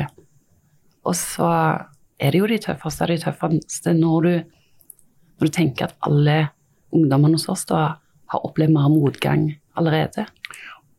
Og 1.05 1.13
så 1.17 1.49
er 2.19 2.33
det 2.33 2.39
jo 2.41 2.47
de 2.49 2.57
tøffeste 2.63 3.05
av 3.05 3.11
de 3.11 3.17
tøffeste 3.21 3.93
når 3.93 4.25
du, 4.25 4.31
når 5.37 5.51
du 5.51 5.53
tenker 5.53 5.89
at 5.89 6.07
alle 6.07 6.39
ungdommene 6.95 7.37
hos 7.37 7.45
oss 7.53 7.67
da 7.69 7.83
har 8.33 8.45
opplevd 8.47 8.73
mer 8.73 8.89
motgang 8.89 9.45
allerede. 9.77 10.25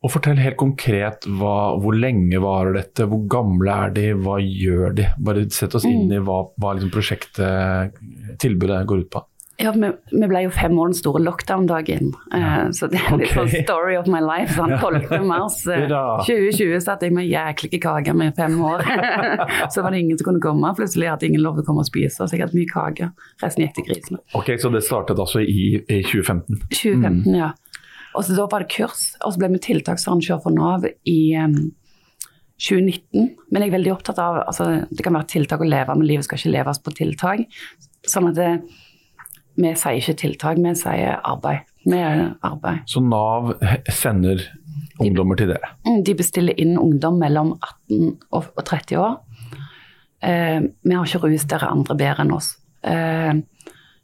Og 0.01 0.13
fortell 0.15 0.39
helt 0.41 0.57
konkret 0.57 1.27
hva, 1.27 1.75
hvor 1.83 1.99
lenge 1.99 2.39
varer 2.41 2.79
dette, 2.79 3.05
hvor 3.11 3.27
gamle 3.29 3.75
er 3.85 3.91
de, 3.93 4.07
hva 4.23 4.39
gjør 4.41 4.95
de? 4.97 5.09
Bare 5.21 5.43
sett 5.53 5.75
oss 5.77 5.85
inn 5.85 6.09
i 6.09 6.21
hva, 6.23 6.45
hva 6.57 6.73
liksom 6.77 6.93
prosjektet, 6.95 7.99
tilbudet 8.41 8.81
går 8.89 9.03
ut 9.03 9.11
på. 9.13 9.21
Ja, 9.61 9.71
vi, 9.75 9.89
vi 10.11 10.27
ble 10.29 10.43
jo 10.45 10.51
fem 10.53 10.77
år 10.79 10.91
den 10.91 10.97
store 10.97 11.21
lockdown-dagen. 11.23 12.11
Eh, 12.33 12.63
så 12.75 12.89
det 12.91 12.99
er 12.99 13.17
litt 13.19 13.31
okay. 13.31 13.37
sånn 13.37 13.65
story 13.67 13.97
of 13.99 14.09
my 14.11 14.21
life. 14.23 14.55
Sånn 14.57 14.73
12. 14.77 15.25
mars 15.27 15.59
2020 15.67 16.81
satt 16.83 17.05
jeg 17.05 17.15
med 17.15 17.29
jæklige 17.29 17.81
kaker 17.83 18.17
med 18.17 18.35
fem 18.37 18.57
år. 18.65 18.83
så 19.73 19.85
var 19.85 19.93
det 19.93 20.03
ingen 20.05 20.19
som 20.19 20.31
kunne 20.31 20.43
komme. 20.43 20.73
Plutselig 20.77 21.11
hadde 21.11 21.29
ingen 21.29 21.43
lov 21.45 21.59
til 21.59 21.65
å 21.65 21.69
komme 21.69 21.85
og 21.85 21.89
spise, 21.89 22.25
så 22.25 22.29
jeg 22.35 22.45
hadde 22.45 22.57
mye 22.57 22.69
kake. 22.71 23.11
Resten 23.43 23.65
gikk 23.65 23.77
til 23.77 23.89
grisene. 23.89 24.21
Ok, 24.37 24.55
Så 24.61 24.73
det 24.73 24.83
startet 24.87 25.21
altså 25.21 25.43
i, 25.43 25.75
i 25.81 26.01
2015? 26.07 26.63
2015, 26.71 27.37
ja. 27.37 27.53
Og 28.17 28.25
så 28.27 28.35
da 28.35 28.47
var 28.51 28.65
det 28.65 28.73
kurs, 28.73 29.13
og 29.23 29.33
så 29.33 29.39
ble 29.39 29.53
vi 29.53 29.61
tiltaksarrangør 29.69 30.41
for 30.43 30.55
Nav 30.55 30.83
i 31.07 31.19
um, 31.39 31.71
2019. 32.61 33.29
Men 33.49 33.63
jeg 33.63 33.71
er 33.71 33.77
veldig 33.77 33.93
opptatt 33.95 34.19
av 34.21 34.41
altså, 34.43 34.67
Det 34.89 35.05
kan 35.05 35.15
være 35.17 35.29
tiltak 35.31 35.63
å 35.63 35.69
leve, 35.69 35.95
men 35.95 36.07
livet 36.07 36.27
skal 36.27 36.41
ikke 36.41 36.55
leves 36.57 36.81
på 36.83 36.93
tiltak. 36.97 37.45
Sånn 38.07 38.29
at 38.31 38.37
det, 38.37 38.49
vi 39.61 39.73
sier 39.77 39.99
ikke 39.99 40.17
tiltak, 40.19 40.59
vi 40.61 40.73
sier 40.77 41.19
arbeid. 41.27 41.67
Vi 41.85 41.99
arbeid. 42.45 42.83
Så 42.89 43.01
Nav 43.01 43.53
sender 43.89 44.43
ungdommer 45.01 45.39
til 45.39 45.49
dere? 45.53 45.73
Mm, 45.87 46.03
De 46.05 46.15
bestiller 46.17 46.57
inn 46.61 46.77
ungdom 46.77 47.17
mellom 47.21 47.55
18 47.57 48.17
og 48.31 48.51
og 48.55 48.65
30 48.65 48.97
år. 49.01 49.17
Eh, 50.21 50.61
vi 50.83 50.93
har 50.95 51.05
ikke 51.05 51.23
rus, 51.25 51.47
dere 51.49 51.71
andre 51.71 51.97
bedre 51.97 52.25
enn 52.25 52.35
oss. 52.35 52.53
Eh, 52.83 53.33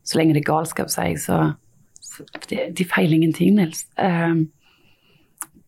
så 0.07 0.17
lenge 0.17 0.33
det 0.33 0.41
er 0.45 0.51
galskap, 0.51 0.89
sier 0.89 1.11
jeg, 1.11 1.21
så, 1.21 1.53
så 2.01 2.25
de, 2.49 2.63
de 2.73 2.85
feiler 2.87 3.19
ingenting, 3.19 3.55
Nils. 3.59 3.85
Eh, 3.97 4.41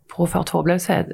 påført 0.10 0.50
håpløshet, 0.56 1.14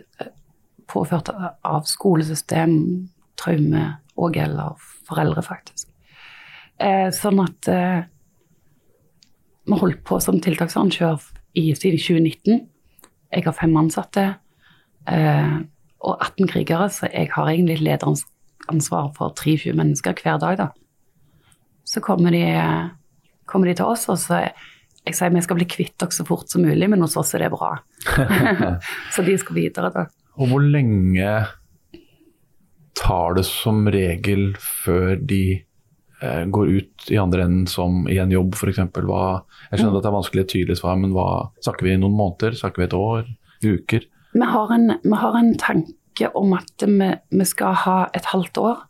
påført 0.87 1.29
av 1.35 1.83
skolesystem, 1.89 3.09
traume 3.35 3.89
og 4.15 4.37
eller 4.39 4.79
foreldre, 5.09 5.43
faktisk. 5.43 5.89
Eh, 6.79 7.09
sånn 7.15 7.41
at 7.43 7.67
eh, 7.71 8.03
vi 9.65 9.79
holdt 9.79 10.03
på 10.05 10.19
som 10.21 10.39
tiltaksarrangør 10.41 11.21
i, 11.57 11.71
siden 11.73 11.99
2019. 11.99 12.65
Jeg 13.33 13.45
har 13.45 13.55
fem 13.57 13.73
ansatte 13.79 14.25
eh, 15.09 15.55
og 16.05 16.21
18 16.21 16.51
krigere, 16.51 16.89
så 16.93 17.09
jeg 17.09 17.31
har 17.33 17.49
egentlig 17.49 17.79
lederens 17.81 18.25
ansvar 18.71 19.11
for 19.17 19.33
23 19.37 19.73
mennesker 19.77 20.15
hver 20.21 20.39
dag. 20.41 20.57
da. 20.57 20.67
Så 21.85 22.01
kommer 22.01 22.31
de, 22.31 22.45
kommer 23.45 23.69
de 23.69 23.75
til 23.77 23.85
oss, 23.85 24.07
og 24.09 24.19
så 24.21 24.45
jeg 25.05 25.13
sier 25.13 25.33
vi 25.33 25.43
skal 25.45 25.59
bli 25.59 25.67
kvitt 25.69 25.93
dere 26.01 26.13
så 26.13 26.25
fort 26.25 26.49
som 26.49 26.65
mulig, 26.65 26.89
men 26.89 27.03
hos 27.05 27.17
oss 27.19 27.35
er 27.37 27.45
det 27.45 27.51
bra. 27.53 27.75
så 29.13 29.25
de 29.25 29.37
skal 29.37 29.57
videre, 29.57 29.91
da. 29.93 30.07
Og 30.35 30.49
hvor 30.51 30.65
lenge 30.65 31.29
tar 32.97 33.37
det 33.37 33.45
som 33.47 33.85
regel 33.91 34.55
før 34.59 35.15
de 35.19 35.64
går 36.51 36.71
ut 36.71 37.09
i 37.11 37.17
andre 37.21 37.45
enden 37.45 37.67
som 37.69 38.05
i 38.11 38.17
en 38.21 38.33
jobb 38.33 38.55
f.eks.? 38.57 38.79
Jeg 38.79 38.89
skjønner 38.91 39.99
at 39.99 40.05
det 40.05 40.09
er 40.11 40.17
vanskelig 40.17 40.43
et 40.45 40.51
tydelig 40.53 40.79
svar, 40.81 40.97
men 41.01 41.13
hva, 41.15 41.27
snakker 41.65 41.87
vi 41.87 41.97
noen 42.01 42.17
måneder? 42.17 42.57
Snakker 42.57 42.83
vi 42.83 42.87
et 42.89 42.97
år? 42.97 43.29
Uker? 43.65 44.07
Vi 44.35 44.49
har 44.51 44.73
en, 44.75 44.89
vi 45.03 45.21
har 45.21 45.37
en 45.39 45.53
tanke 45.61 46.31
om 46.35 46.53
at 46.57 46.85
vi, 46.87 47.11
vi 47.29 47.47
skal 47.47 47.77
ha 47.85 47.97
et 48.17 48.27
halvt 48.31 48.59
år. 48.61 48.83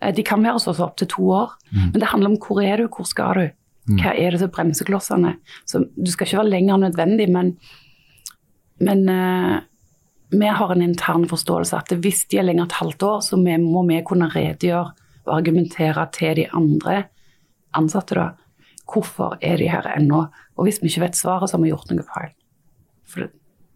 Eh, 0.00 0.14
De 0.14 0.24
kan 0.26 0.42
være 0.44 0.58
hos 0.58 0.68
oss 0.70 0.82
opptil 0.84 1.08
to 1.14 1.30
år, 1.42 1.56
men 1.72 1.96
det 2.00 2.10
handler 2.12 2.34
om 2.34 2.38
hvor 2.42 2.62
er 2.64 2.82
du, 2.82 2.88
hvor 2.88 3.08
skal 3.08 3.34
du? 3.40 3.48
Hva 3.88 4.12
er 4.12 4.34
det 4.34 4.42
som 4.42 4.50
bremseklossene? 4.52 5.36
Så 5.64 5.80
du 5.96 6.10
skal 6.12 6.26
ikke 6.26 6.42
være 6.42 6.50
lenger 6.52 6.74
enn 6.74 6.82
nødvendig, 6.84 7.28
men, 7.32 7.54
men 8.84 9.08
uh, 9.08 9.60
vi 10.28 10.46
har 10.46 10.72
en 10.74 10.82
intern 10.84 11.24
forståelse 11.28 11.76
at 11.78 11.94
hvis 11.96 12.26
de 12.28 12.36
er 12.36 12.44
lenger 12.44 12.68
et 12.68 12.76
halvt 12.82 13.02
år, 13.08 13.20
så 13.24 13.38
må 13.40 13.86
vi 13.88 14.02
kunne 14.04 14.28
redegjøre 14.28 14.92
og 15.28 15.36
argumentere 15.38 16.06
til 16.16 16.34
de 16.40 16.46
andre 16.56 17.04
ansatte 17.76 18.16
da. 18.18 18.28
Hvorfor 18.88 19.36
er 19.44 19.58
de 19.60 19.68
her 19.68 19.84
ennå? 19.96 20.22
Og 20.56 20.64
hvis 20.66 20.80
vi 20.82 20.88
ikke 20.88 21.04
vet 21.06 21.18
svaret, 21.18 21.50
så 21.50 21.58
har 21.58 21.62
vi 21.66 21.70
gjort 21.74 21.90
noe 21.92 22.06
feil. 22.08 22.32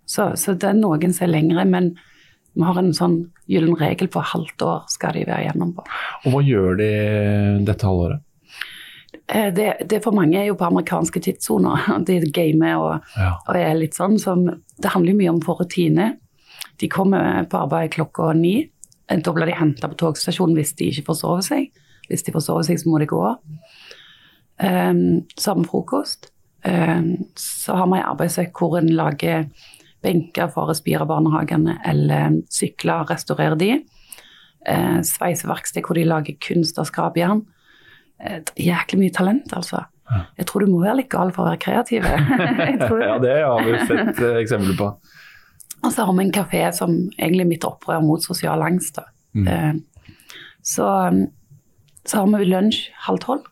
Så, 0.08 0.30
så 0.36 0.54
det 0.56 0.68
er 0.70 0.78
noen 0.80 1.12
som 1.14 1.26
er 1.28 1.32
lengre, 1.34 1.64
men 1.68 1.92
vi 2.52 2.64
har 2.66 2.76
en 2.80 2.90
sånn 2.96 3.18
gyllen 3.48 3.76
regel 3.80 4.08
på 4.12 4.20
halvt 4.32 4.64
år 4.66 4.82
skal 4.92 5.14
de 5.16 5.22
være 5.28 5.46
gjennom 5.46 5.70
på. 5.76 5.84
Og 6.26 6.34
hva 6.34 6.42
gjør 6.44 6.76
de 6.80 6.88
dette 7.68 7.86
halvåret? 7.88 8.24
Eh, 9.28 9.48
Det, 9.54 9.68
det 9.88 10.02
for 10.04 10.12
mange 10.16 10.40
er 10.40 10.50
jo 10.50 10.56
på 10.60 10.66
amerikanske 10.68 11.22
tidssoner. 11.28 11.86
De 12.08 12.18
gamer 12.32 12.76
og, 12.80 13.14
Ja. 13.16 13.30
og 13.46 13.56
er 13.56 13.74
litt 13.78 13.96
sånn. 13.96 14.18
Som, 14.20 14.44
det 14.80 14.92
handler 14.92 15.12
jo 15.14 15.20
mye 15.22 15.32
om 15.36 15.40
for 15.44 15.60
rutine. 15.62 16.10
De 16.80 16.88
kommer 16.92 17.44
på 17.48 17.60
arbeid 17.62 17.92
klokka 17.94 18.32
ni. 18.36 18.70
Da 19.08 19.32
blir 19.34 19.48
de 19.50 19.56
henta 19.58 19.90
på 19.90 19.98
togstasjonen 20.00 20.56
hvis 20.56 20.74
de 20.78 20.90
ikke 20.92 21.08
får 21.10 21.18
sove 21.22 21.42
seg. 21.46 21.70
Hvis 22.08 22.24
de 22.26 22.34
får 22.34 22.44
sove 22.46 22.64
seg, 22.66 22.80
så 22.80 22.90
må 22.90 23.00
de 23.02 23.08
gå. 23.10 23.22
Um, 24.62 25.22
så 25.36 25.52
har 25.52 25.60
vi 25.60 25.68
frokost. 25.70 26.30
Um, 26.62 27.14
så 27.38 27.76
har 27.78 27.88
vi 27.90 27.98
en 27.98 28.10
arbeidsøkt 28.12 28.58
hvor 28.58 28.78
en 28.78 28.90
lager 28.94 29.48
benker 30.02 30.50
for 30.50 30.70
Respira-barnehagene 30.70 31.78
eller 31.86 32.42
sykler 32.50 33.04
og 33.04 33.12
restaurerer 33.14 33.58
de. 33.58 33.72
Uh, 34.68 35.00
sveiseverksted 35.06 35.86
hvor 35.86 35.98
de 35.98 36.06
lager 36.06 36.38
kunst 36.42 36.78
av 36.78 36.90
skrapjern. 36.90 37.44
Uh, 38.22 38.38
jæklig 38.58 39.00
mye 39.00 39.14
talent, 39.14 39.56
altså. 39.56 39.86
Jeg 40.36 40.46
tror 40.48 40.64
du 40.64 40.72
må 40.72 40.82
være 40.82 40.98
litt 41.00 41.10
gal 41.12 41.30
for 41.32 41.44
å 41.44 41.52
være 41.52 41.60
kreativ. 41.62 42.06
Ja, 43.06 43.16
det 43.22 43.36
har 43.40 43.64
vi 43.64 43.78
sett 43.88 44.18
eh, 44.20 44.38
eksempler 44.42 44.76
på. 44.78 44.88
Og 45.82 45.92
så 45.92 46.06
har 46.06 46.14
vi 46.14 46.24
en 46.24 46.34
kafé 46.34 46.62
som 46.74 46.92
egentlig 47.18 47.48
mitt 47.48 47.64
opprør 47.66 48.02
mot 48.04 48.22
sosial 48.22 48.62
angst. 48.62 49.00
Eh, 49.34 49.72
så, 50.62 50.88
så 52.06 52.20
har 52.20 52.28
vi 52.38 52.50
lunsj 52.50 52.84
halv 53.06 53.22
tolv, 53.24 53.48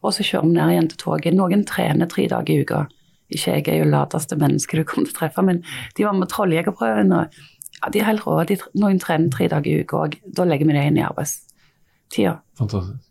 og 0.00 0.14
så 0.14 0.24
kjører 0.24 0.48
vi 0.48 0.56
ned 0.56 0.72
igjen 0.72 0.88
til 0.92 1.02
toget. 1.02 1.36
Noen 1.36 1.66
trener 1.68 2.08
tre 2.10 2.28
dager 2.30 2.54
i 2.54 2.64
uka. 2.64 2.86
Ikke 3.28 3.58
jeg 3.58 3.66
er 3.68 3.82
jo 3.82 3.90
lateste 3.92 4.38
menneske 4.40 4.78
du 4.78 4.86
kommer 4.88 5.10
til 5.10 5.16
å 5.16 5.18
treffe, 5.18 5.44
men 5.44 5.60
de 5.98 6.06
var 6.06 6.16
med 6.16 6.30
Trolljegerprøven, 6.32 7.12
og 7.12 7.40
ja, 7.78 7.90
de 7.92 8.00
er 8.00 8.08
helt 8.08 8.24
rå. 8.24 8.38
Noen 8.80 9.02
trener 9.02 9.28
tre 9.34 9.50
dager 9.52 9.68
i 9.68 9.84
uka, 9.84 10.06
og 10.06 10.16
da 10.38 10.46
legger 10.48 10.70
vi 10.70 10.78
det 10.78 10.86
inn 10.88 11.00
i 11.02 11.04
arbeidstida. 11.04 12.38
Fantastisk. 12.58 13.04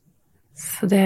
Så 0.58 0.90
det 0.90 1.06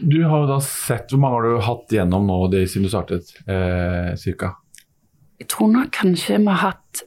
Du 0.00 0.18
har 0.24 0.40
jo 0.42 0.46
da 0.50 0.58
sett, 0.60 1.10
Hvor 1.10 1.20
mange 1.22 1.36
har 1.36 1.44
du 1.46 1.62
hatt 1.64 1.92
gjennom 1.94 2.26
nå 2.26 2.38
det, 2.50 2.66
siden 2.68 2.88
du 2.88 2.90
startet? 2.90 3.30
Eh, 3.46 4.16
cirka? 4.18 4.56
Jeg 5.40 5.48
tror 5.52 5.68
nok 5.72 5.90
kanskje 5.92 6.38
vi 6.40 6.46
har 6.48 6.62
hatt 6.72 7.02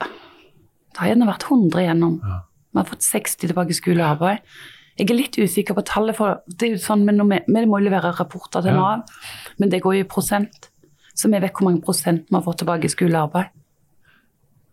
Det 0.00 0.98
har 0.98 1.10
gjerne 1.12 1.28
vært 1.28 1.44
100 1.48 1.82
igjennom. 1.84 2.14
Ja. 2.24 2.38
Vi 2.72 2.78
har 2.80 2.88
fått 2.88 3.04
60 3.06 3.48
tilbake 3.48 3.72
i 3.74 3.78
skole 3.78 4.02
og 4.04 4.16
arbeid. 4.16 4.42
Jeg 4.98 5.08
er 5.08 5.16
litt 5.16 5.36
usikker 5.40 5.76
på 5.78 5.84
tallet, 5.88 6.16
for 6.18 6.40
det 6.50 6.66
er 6.66 6.72
jo 6.74 6.80
sånn, 6.82 7.04
men 7.06 7.22
vi, 7.30 7.38
vi 7.46 7.62
må 7.70 7.78
jo 7.80 7.86
levere 7.86 8.10
rapporter 8.18 8.64
til 8.66 8.76
Ja. 8.76 8.98
Men 9.58 9.70
det 9.72 9.80
går 9.84 9.96
jo 9.96 10.04
i 10.04 10.08
prosent. 10.10 10.68
Så 11.14 11.30
vi 11.32 11.40
vet 11.40 11.52
hvor 11.56 11.68
mange 11.70 11.80
prosent 11.84 12.26
vi 12.28 12.36
har 12.36 12.44
fått 12.44 12.60
tilbake 12.62 12.84
i 12.88 12.92
skole 12.92 13.16
og 13.16 13.30
arbeid. 13.30 13.54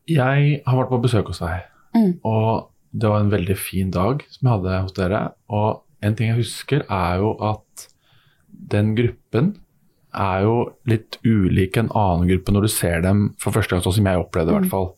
Jeg 0.08 0.62
har 0.66 0.78
vært 0.82 0.92
på 0.92 1.02
besøk 1.04 1.28
hos 1.34 1.40
deg, 1.44 1.64
Mm. 1.96 2.20
og 2.24 2.70
det 2.94 3.10
var 3.10 3.20
en 3.22 3.32
veldig 3.32 3.58
fin 3.58 3.90
dag 3.92 4.24
som 4.30 4.48
jeg 4.48 4.54
hadde 4.60 4.82
hos 4.84 4.94
dere. 4.94 5.22
Og 5.50 5.84
en 6.04 6.16
ting 6.16 6.28
jeg 6.30 6.38
husker, 6.44 6.84
er 6.90 7.18
jo 7.20 7.32
at 7.42 7.88
den 8.52 8.96
gruppen 8.96 9.56
er 10.18 10.44
jo 10.48 10.58
litt 10.90 11.20
ulike 11.26 11.84
en 11.84 11.94
annen 11.94 12.28
gruppe 12.32 12.54
når 12.54 12.68
du 12.68 12.74
ser 12.74 13.02
dem 13.06 13.32
for 13.42 13.56
første 13.56 13.76
gang, 13.76 13.86
sånn 13.86 14.00
som 14.00 14.10
jeg 14.10 14.22
opplevde 14.22 14.52
det 14.52 14.56
i 14.56 14.60
hvert 14.62 14.74
fall. 14.74 14.94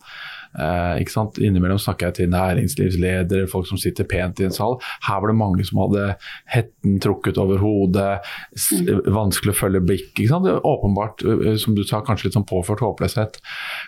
Eh, 0.58 1.00
ikke 1.04 1.14
sant? 1.14 1.38
Innimellom 1.38 1.78
snakker 1.78 2.08
jeg 2.08 2.16
til 2.18 2.32
næringslivsledere, 2.32 3.48
folk 3.50 3.68
som 3.68 3.78
sitter 3.78 4.08
pent 4.10 4.40
i 4.42 4.48
en 4.48 4.54
sal. 4.54 4.78
Her 5.06 5.22
var 5.22 5.30
det 5.30 5.38
mange 5.38 5.66
som 5.66 5.78
hadde 5.84 6.08
hetten 6.50 6.98
trukket 7.02 7.38
over 7.38 7.62
hodet, 7.62 8.18
s 8.58 8.72
vanskelig 9.06 9.54
å 9.54 9.60
følge 9.60 9.84
blikk. 9.84 10.10
Ikke 10.16 10.32
sant? 10.32 10.48
Det 10.48 10.56
er 10.56 10.66
åpenbart, 10.66 11.22
eh, 11.22 11.56
som 11.60 11.78
du 11.78 11.84
sa, 11.84 12.02
kanskje 12.06 12.28
litt 12.28 12.38
sånn 12.38 12.48
påført 12.50 12.82
håpløshet. 12.82 13.40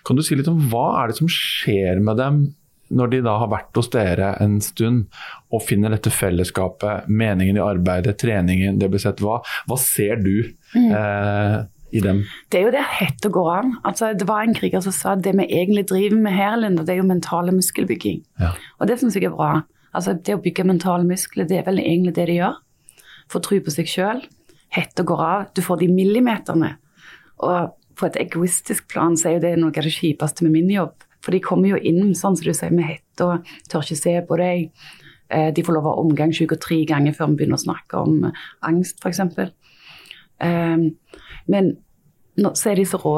Kan 0.06 0.18
du 0.18 0.22
si 0.22 0.38
litt 0.38 0.50
om 0.50 0.60
hva 0.70 1.02
er 1.02 1.10
det 1.10 1.18
som 1.18 1.30
skjer 1.30 2.02
med 2.02 2.20
dem 2.22 2.42
når 2.92 3.12
de 3.12 3.20
da 3.26 3.36
har 3.40 3.50
vært 3.52 3.78
hos 3.78 3.90
dere 3.92 4.32
en 4.42 4.58
stund 4.64 5.06
og 5.52 5.64
finner 5.66 5.94
dette 5.94 6.12
fellesskapet, 6.12 7.08
meningen 7.08 7.58
i 7.58 7.64
arbeidet, 7.64 8.18
treningen, 8.22 8.78
det 8.80 8.90
blir 8.92 9.02
sett. 9.02 9.22
Hva, 9.24 9.40
hva 9.68 9.78
ser 9.80 10.20
du 10.22 10.34
eh, 10.42 11.56
i 11.92 12.02
dem? 12.04 12.22
Det 12.52 12.60
er 12.60 12.66
jo 12.66 12.74
det 12.74 12.84
hette 13.00 13.32
går 13.32 13.50
an. 13.56 13.74
Altså, 13.88 14.12
det 14.16 14.28
var 14.28 14.44
en 14.44 14.56
kriger 14.56 14.84
som 14.84 14.94
sa 14.96 15.16
at 15.16 15.24
det 15.26 15.34
vi 15.38 15.48
egentlig 15.48 15.86
driver 15.90 16.20
med 16.24 16.36
her, 16.36 16.56
Linda, 16.60 16.84
det 16.86 16.96
er 16.96 17.02
jo 17.02 17.08
mentale 17.08 17.54
muskelbygging. 17.56 18.22
Ja. 18.42 18.54
Og 18.78 18.90
det 18.90 19.00
syns 19.00 19.18
jeg 19.18 19.28
er 19.30 19.36
bra. 19.36 19.54
Altså, 19.92 20.16
det 20.16 20.36
å 20.36 20.42
bygge 20.42 20.68
mentale 20.68 21.08
muskler, 21.08 21.48
det 21.48 21.60
er 21.60 21.68
vel 21.68 21.82
egentlig 21.82 22.16
det 22.16 22.28
de 22.30 22.38
gjør. 22.40 22.60
Få 23.32 23.42
tro 23.44 23.60
på 23.64 23.74
seg 23.74 23.90
sjøl. 23.90 24.24
Hetta 24.72 25.04
går 25.04 25.24
av. 25.24 25.46
Du 25.56 25.60
får 25.64 25.82
de 25.82 25.88
millimeterne. 25.92 26.76
Og 27.44 27.72
på 27.98 28.08
et 28.08 28.18
egoistisk 28.24 28.88
plan 28.92 29.16
så 29.18 29.28
er 29.28 29.36
jo 29.36 29.42
det 29.44 29.56
noe 29.60 29.72
av 29.72 29.84
det 29.84 29.92
kjipeste 29.94 30.46
med 30.46 30.56
min 30.56 30.70
jobb. 30.72 30.94
For 31.22 31.34
de 31.34 31.40
kommer 31.44 31.72
jo 31.72 31.78
inn 31.78 32.14
sånn 32.18 32.36
som 32.36 32.46
du 32.46 32.52
sier, 32.54 32.72
med 32.74 32.88
hette 32.88 33.26
og 33.26 33.52
tør 33.70 33.84
ikke 33.86 33.98
se 34.00 34.14
på 34.26 34.38
deg. 34.40 34.70
Eh, 35.30 35.50
De 35.54 35.64
får 35.64 35.76
lov 35.76 35.86
å 35.86 35.92
ha 35.94 36.02
omgangssyke 36.02 36.58
tre 36.60 36.82
ganger 36.88 37.14
før 37.16 37.30
vi 37.32 37.42
begynner 37.42 37.60
å 37.60 37.64
snakke 37.66 38.02
om 38.02 38.24
eh, 38.28 38.42
angst, 38.68 38.98
f.eks. 39.02 39.22
Um, 40.42 40.88
men 41.46 41.76
så 42.56 42.72
er 42.72 42.80
de 42.80 42.86
så 42.88 42.98
rå, 42.98 43.14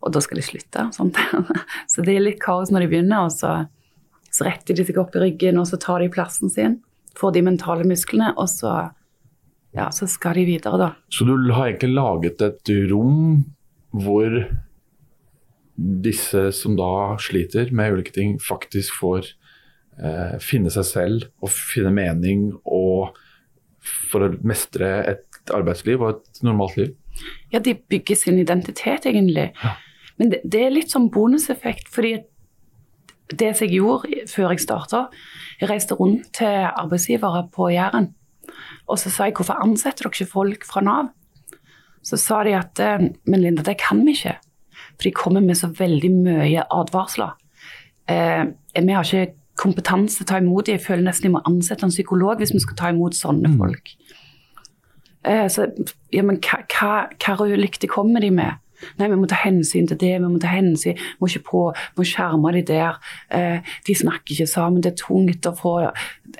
og 0.00 0.14
da 0.14 0.22
skal 0.22 0.38
de 0.40 0.44
slutte. 0.46 0.86
Sånt. 0.94 1.18
Så 1.90 2.04
det 2.06 2.14
er 2.14 2.22
litt 2.22 2.38
kaos 2.40 2.70
når 2.72 2.84
de 2.84 2.88
begynner, 2.92 3.26
og 3.26 3.34
så, 3.34 3.50
så 4.32 4.46
retter 4.46 4.78
de 4.78 4.84
seg 4.86 5.00
opp 5.02 5.16
i 5.18 5.24
ryggen, 5.24 5.58
og 5.60 5.66
så 5.68 5.76
tar 5.80 6.00
de 6.00 6.08
plassen 6.12 6.52
sin. 6.52 6.78
Får 7.18 7.34
de 7.34 7.42
mentale 7.44 7.84
musklene, 7.88 8.30
og 8.38 8.48
så 8.48 8.72
ja, 9.76 9.90
så 9.94 10.06
skal 10.10 10.38
de 10.38 10.46
videre, 10.48 10.78
da. 10.80 10.88
Så 11.12 11.26
du 11.28 11.34
har 11.52 11.68
egentlig 11.68 11.92
laget 11.94 12.42
et 12.42 12.72
rom 12.90 13.42
hvor 13.90 14.34
disse 15.80 16.50
som 16.52 16.76
da 16.78 17.16
sliter 17.22 17.70
med 17.72 17.96
ulike 17.96 18.12
ting, 18.14 18.36
faktisk 18.42 18.98
får 19.00 19.32
eh, 20.02 20.36
finne 20.44 20.72
seg 20.72 20.86
selv 20.88 21.28
og 21.40 21.52
finne 21.54 21.92
mening 21.94 22.50
og 22.64 23.16
for 23.80 24.26
å 24.26 24.32
mestre 24.44 24.90
et 25.08 25.54
arbeidsliv 25.56 26.02
og 26.02 26.18
et 26.18 26.42
normalt 26.44 26.76
liv? 26.76 26.92
Ja, 27.52 27.60
de 27.64 27.74
bygger 27.74 28.18
sin 28.18 28.38
identitet, 28.40 29.08
egentlig. 29.08 29.50
Ja. 29.62 29.76
Men 30.20 30.34
det, 30.34 30.42
det 30.44 30.66
er 30.66 30.74
litt 30.74 30.92
sånn 30.92 31.08
bonuseffekt, 31.12 31.88
fordi 31.92 32.18
det 33.30 33.54
som 33.56 33.66
jeg 33.66 33.78
gjorde 33.78 34.26
før 34.30 34.52
jeg 34.52 34.64
starta, 34.64 35.04
jeg 35.60 35.70
reiste 35.70 35.96
rundt 35.98 36.32
til 36.36 36.66
arbeidsgivere 36.68 37.46
på 37.54 37.70
Jæren. 37.72 38.10
Og 38.90 38.98
så 38.98 39.12
sa 39.12 39.28
jeg 39.28 39.36
hvorfor 39.38 39.62
ansetter 39.62 40.08
dere 40.08 40.12
ikke 40.12 40.32
folk 40.32 40.66
fra 40.66 40.82
Nav? 40.84 41.10
Så 42.04 42.18
sa 42.20 42.40
de 42.46 42.56
at 42.56 42.80
eh, 42.82 43.10
men 43.28 43.42
Linda, 43.42 43.64
det 43.64 43.78
kan 43.80 44.00
vi 44.06 44.16
ikke. 44.16 44.38
For 45.00 45.08
de 45.08 45.16
kommer 45.16 45.40
med 45.40 45.56
så 45.56 45.70
veldig 45.72 46.10
mye 46.12 46.64
advarsler. 46.76 47.32
Eh, 48.10 48.44
vi 48.76 48.92
har 48.92 49.06
ikke 49.06 49.32
kompetanse 49.60 50.20
til 50.20 50.26
å 50.26 50.30
ta 50.30 50.40
imot 50.40 50.68
dem. 50.68 50.76
Jeg 50.76 50.84
føler 50.84 51.06
nesten 51.06 51.30
jeg 51.30 51.36
må 51.38 51.44
ansette 51.48 51.86
en 51.86 51.94
psykolog 51.94 52.40
hvis 52.40 52.52
vi 52.52 52.60
skal 52.60 52.76
ta 52.76 52.90
imot 52.92 53.16
sånne 53.16 53.52
folk. 53.56 53.94
Eh, 55.24 55.46
så, 55.52 55.70
ja, 56.12 56.24
men 56.24 56.40
hva, 56.44 56.60
hva, 56.68 56.92
hva 57.16 57.48
ulikt 57.48 57.88
kommer 57.92 58.24
de 58.24 58.32
med? 58.34 58.60
Nei, 58.96 59.10
vi 59.12 59.18
må 59.20 59.28
ta 59.28 59.36
hensyn 59.42 59.88
til 59.88 59.98
det, 60.00 60.14
vi 60.22 60.28
må 60.28 60.38
ta 60.40 60.54
hensyn, 60.54 60.96
vi 60.96 61.20
må 61.20 61.28
ikke 61.28 61.46
på, 61.50 61.62
vi 61.74 62.00
må 62.00 62.06
skjerme 62.08 62.54
de 62.56 62.62
der. 62.70 63.00
Eh, 63.36 63.72
de 63.86 63.96
snakker 63.96 64.36
ikke 64.36 64.48
sammen, 64.48 64.80
det 64.84 64.94
er 64.94 65.02
tungt 65.02 65.48
å 65.48 65.56
få 65.56 65.74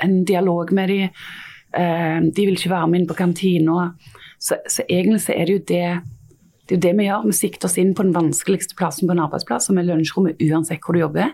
en 0.00 0.22
dialog 0.28 0.72
med 0.76 0.92
de. 0.92 1.00
Eh, 1.76 2.16
de 2.24 2.46
vil 2.46 2.56
ikke 2.56 2.72
være 2.72 2.88
med 2.88 3.02
inn 3.02 3.10
på 3.10 3.18
kantina. 3.18 3.90
Så, 4.40 4.56
så, 4.64 4.86
egentlig 4.88 5.20
så 5.26 5.36
er 5.36 5.50
det 5.50 5.58
jo 5.58 5.66
det 5.68 5.84
det 6.70 6.76
er 6.76 6.78
jo 6.78 6.84
det 6.84 6.98
vi 7.00 7.06
gjør. 7.08 7.24
Vi 7.26 7.34
sikter 7.34 7.66
oss 7.66 7.78
inn 7.82 7.88
på 7.98 8.04
den 8.06 8.14
vanskeligste 8.14 8.76
plassen 8.78 9.08
på 9.08 9.14
en 9.16 9.22
arbeidsplass, 9.24 9.64
som 9.66 9.78
er 9.80 9.88
lunsjrommet 9.88 10.38
uansett 10.46 10.84
hvor 10.84 10.94
du 10.94 11.00
jobber. 11.00 11.32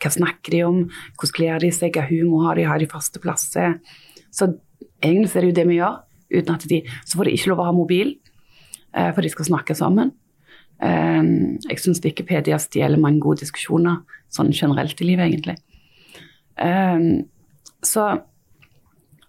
Hva 0.00 0.10
snakker 0.14 0.54
de 0.54 0.62
om, 0.64 0.78
hvordan 1.18 1.34
kler 1.36 1.60
de 1.60 1.68
seg, 1.76 1.92
hva 1.92 2.06
humor 2.08 2.46
har 2.46 2.56
de, 2.56 2.64
har 2.70 2.80
de 2.80 2.88
faste 2.88 3.20
plasser. 3.20 3.74
Så 4.32 4.48
egentlig 5.04 5.28
er 5.34 5.44
det 5.44 5.50
jo 5.50 5.58
det 5.58 5.66
vi 5.68 5.76
gjør. 5.82 5.98
uten 6.28 6.54
at 6.54 6.64
de, 6.68 6.82
Så 7.04 7.18
får 7.18 7.24
de 7.24 7.36
ikke 7.36 7.50
lov 7.50 7.60
å 7.60 7.68
ha 7.68 7.72
mobil, 7.72 8.16
eh, 8.94 9.12
for 9.12 9.20
de 9.20 9.28
skal 9.28 9.44
snakke 9.44 9.76
sammen. 9.76 10.12
Eh, 10.80 11.22
jeg 11.68 11.78
syns 11.78 12.00
Wikipedia 12.04 12.56
stjeler 12.56 12.96
mange 12.96 13.20
gode 13.20 13.40
diskusjoner, 13.40 14.04
sånn 14.30 14.52
generelt 14.52 15.00
i 15.00 15.04
livet, 15.04 15.28
egentlig. 15.28 15.58
Eh, 16.56 17.24
så 17.82 18.22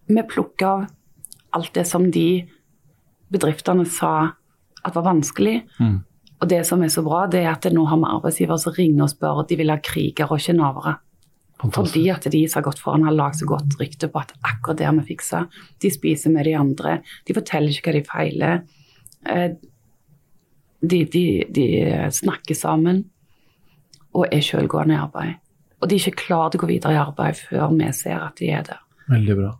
vi 0.08 0.24
plukker 0.24 0.68
av 0.68 0.88
alt 1.52 1.74
det 1.74 1.86
som 1.86 2.10
de 2.12 2.48
bedriftene 3.30 3.86
sa 3.86 4.39
at 4.86 4.96
var 4.96 5.08
vanskelig. 5.08 5.62
Mm. 5.80 6.00
Og 6.40 6.50
det 6.50 6.62
som 6.68 6.84
er 6.84 6.92
så 6.94 7.04
bra, 7.04 7.26
det 7.28 7.44
er 7.44 7.52
at 7.52 7.68
nå 7.74 7.84
har 7.90 8.00
vi 8.00 8.10
arbeidsgivere 8.10 8.60
som 8.62 8.76
ringer 8.76 9.06
og 9.06 9.12
spør 9.12 9.44
de 9.48 9.58
vil 9.60 9.74
ha 9.74 9.80
krigere 9.84 10.30
og 10.32 10.40
ikke 10.40 10.56
navere. 10.60 10.96
Fordi 11.60 12.06
at 12.14 12.24
de 12.32 12.46
som 12.48 12.62
har 12.62 12.70
gått 12.70 12.80
foran, 12.80 13.04
har 13.04 13.16
lagd 13.16 13.42
så 13.42 13.48
godt 13.50 13.76
rykte 13.82 14.08
på 14.08 14.22
at 14.22 14.32
akkurat 14.48 14.80
det 14.80 14.88
har 14.88 14.96
vi 15.02 15.10
fiksa. 15.10 15.44
De 15.84 15.92
spiser 15.92 16.32
med 16.32 16.48
de 16.48 16.56
andre. 16.56 17.02
De 17.28 17.36
forteller 17.36 17.76
ikke 17.76 17.92
hva 17.92 17.98
de 17.98 18.06
feiler. 18.08 18.62
Eh, 19.28 19.50
de, 20.80 21.02
de, 21.12 21.26
de 21.52 21.68
snakker 22.16 22.56
sammen 22.56 23.04
og 24.16 24.30
er 24.32 24.46
selvgående 24.46 24.96
i 24.96 25.02
arbeid. 25.02 25.36
Og 25.80 25.90
de 25.90 25.98
er 25.98 26.08
ikke 26.08 26.24
klare 26.24 26.54
til 26.54 26.62
å 26.62 26.64
gå 26.64 26.72
videre 26.72 26.96
i 26.96 27.02
arbeid 27.02 27.40
før 27.40 27.76
vi 27.76 27.92
ser 27.96 28.24
at 28.24 28.40
de 28.40 28.54
er 28.56 28.64
der. 28.68 28.80
Veldig 29.12 29.36
bra. 29.42 29.52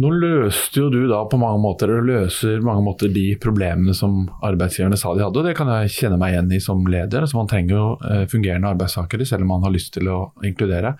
Nå 0.00 0.08
løste 0.16 0.80
jo 0.80 0.86
du 0.88 1.02
da 1.10 1.18
på 1.28 1.36
mange 1.36 1.60
måter, 1.60 1.90
eller 1.92 2.22
løser 2.24 2.62
mange 2.64 2.80
måter 2.86 3.10
de 3.12 3.26
problemene 3.40 3.92
som 3.96 4.22
arbeidsgiverne 4.40 4.96
sa 4.96 5.12
de 5.12 5.20
hadde, 5.20 5.42
og 5.42 5.44
det 5.44 5.52
kan 5.58 5.68
jeg 5.68 5.92
kjenne 5.98 6.16
meg 6.20 6.32
igjen 6.32 6.54
i 6.56 6.60
som 6.64 6.80
leder. 6.88 7.26
altså 7.26 7.36
Man 7.36 7.50
trenger 7.50 7.76
jo 7.76 7.88
eh, 8.08 8.22
fungerende 8.32 8.70
arbeidstakere, 8.72 9.26
selv 9.28 9.44
om 9.44 9.52
man 9.52 9.66
har 9.66 9.74
lyst 9.74 9.92
til 9.92 10.08
å 10.08 10.20
inkludere. 10.48 10.94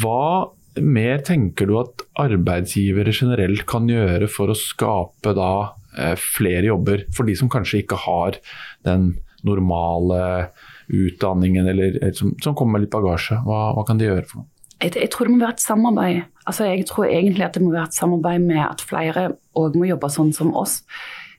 Hva 0.00 0.48
mer 0.80 1.20
tenker 1.28 1.68
du 1.68 1.76
at 1.80 2.06
arbeidsgivere 2.24 3.12
generelt 3.16 3.66
kan 3.68 3.88
gjøre 3.88 4.30
for 4.32 4.48
å 4.48 4.56
skape 4.56 5.36
da 5.36 5.52
eh, 6.00 6.16
flere 6.16 6.70
jobber 6.70 7.04
for 7.12 7.28
de 7.28 7.36
som 7.36 7.52
kanskje 7.52 7.84
ikke 7.84 8.00
har 8.06 8.40
den 8.88 9.10
normale 9.44 10.54
utdanningen, 10.88 11.68
eller 11.68 12.00
som, 12.16 12.32
som 12.40 12.56
kommer 12.56 12.78
med 12.78 12.86
litt 12.86 12.96
bagasje? 12.96 13.42
Hva, 13.44 13.74
hva 13.76 13.84
kan 13.84 14.00
de 14.00 14.08
gjøre 14.08 14.24
for 14.24 14.40
noe? 14.40 14.55
Jeg, 14.82 14.92
jeg, 14.92 15.08
tror 15.12 15.26
det 15.26 15.32
må 15.34 15.40
være 15.40 15.56
et 15.56 15.62
samarbeid. 15.64 16.18
Altså, 16.46 16.66
jeg 16.68 16.86
tror 16.88 17.06
egentlig 17.08 17.44
at 17.46 17.54
det 17.56 17.62
må 17.64 17.72
være 17.72 17.88
et 17.88 17.96
samarbeid 17.96 18.44
med 18.44 18.60
at 18.60 18.82
flere 18.84 19.30
òg 19.56 19.78
må 19.78 19.88
jobbe 19.88 20.10
sånn 20.12 20.34
som 20.36 20.52
oss. 20.56 20.82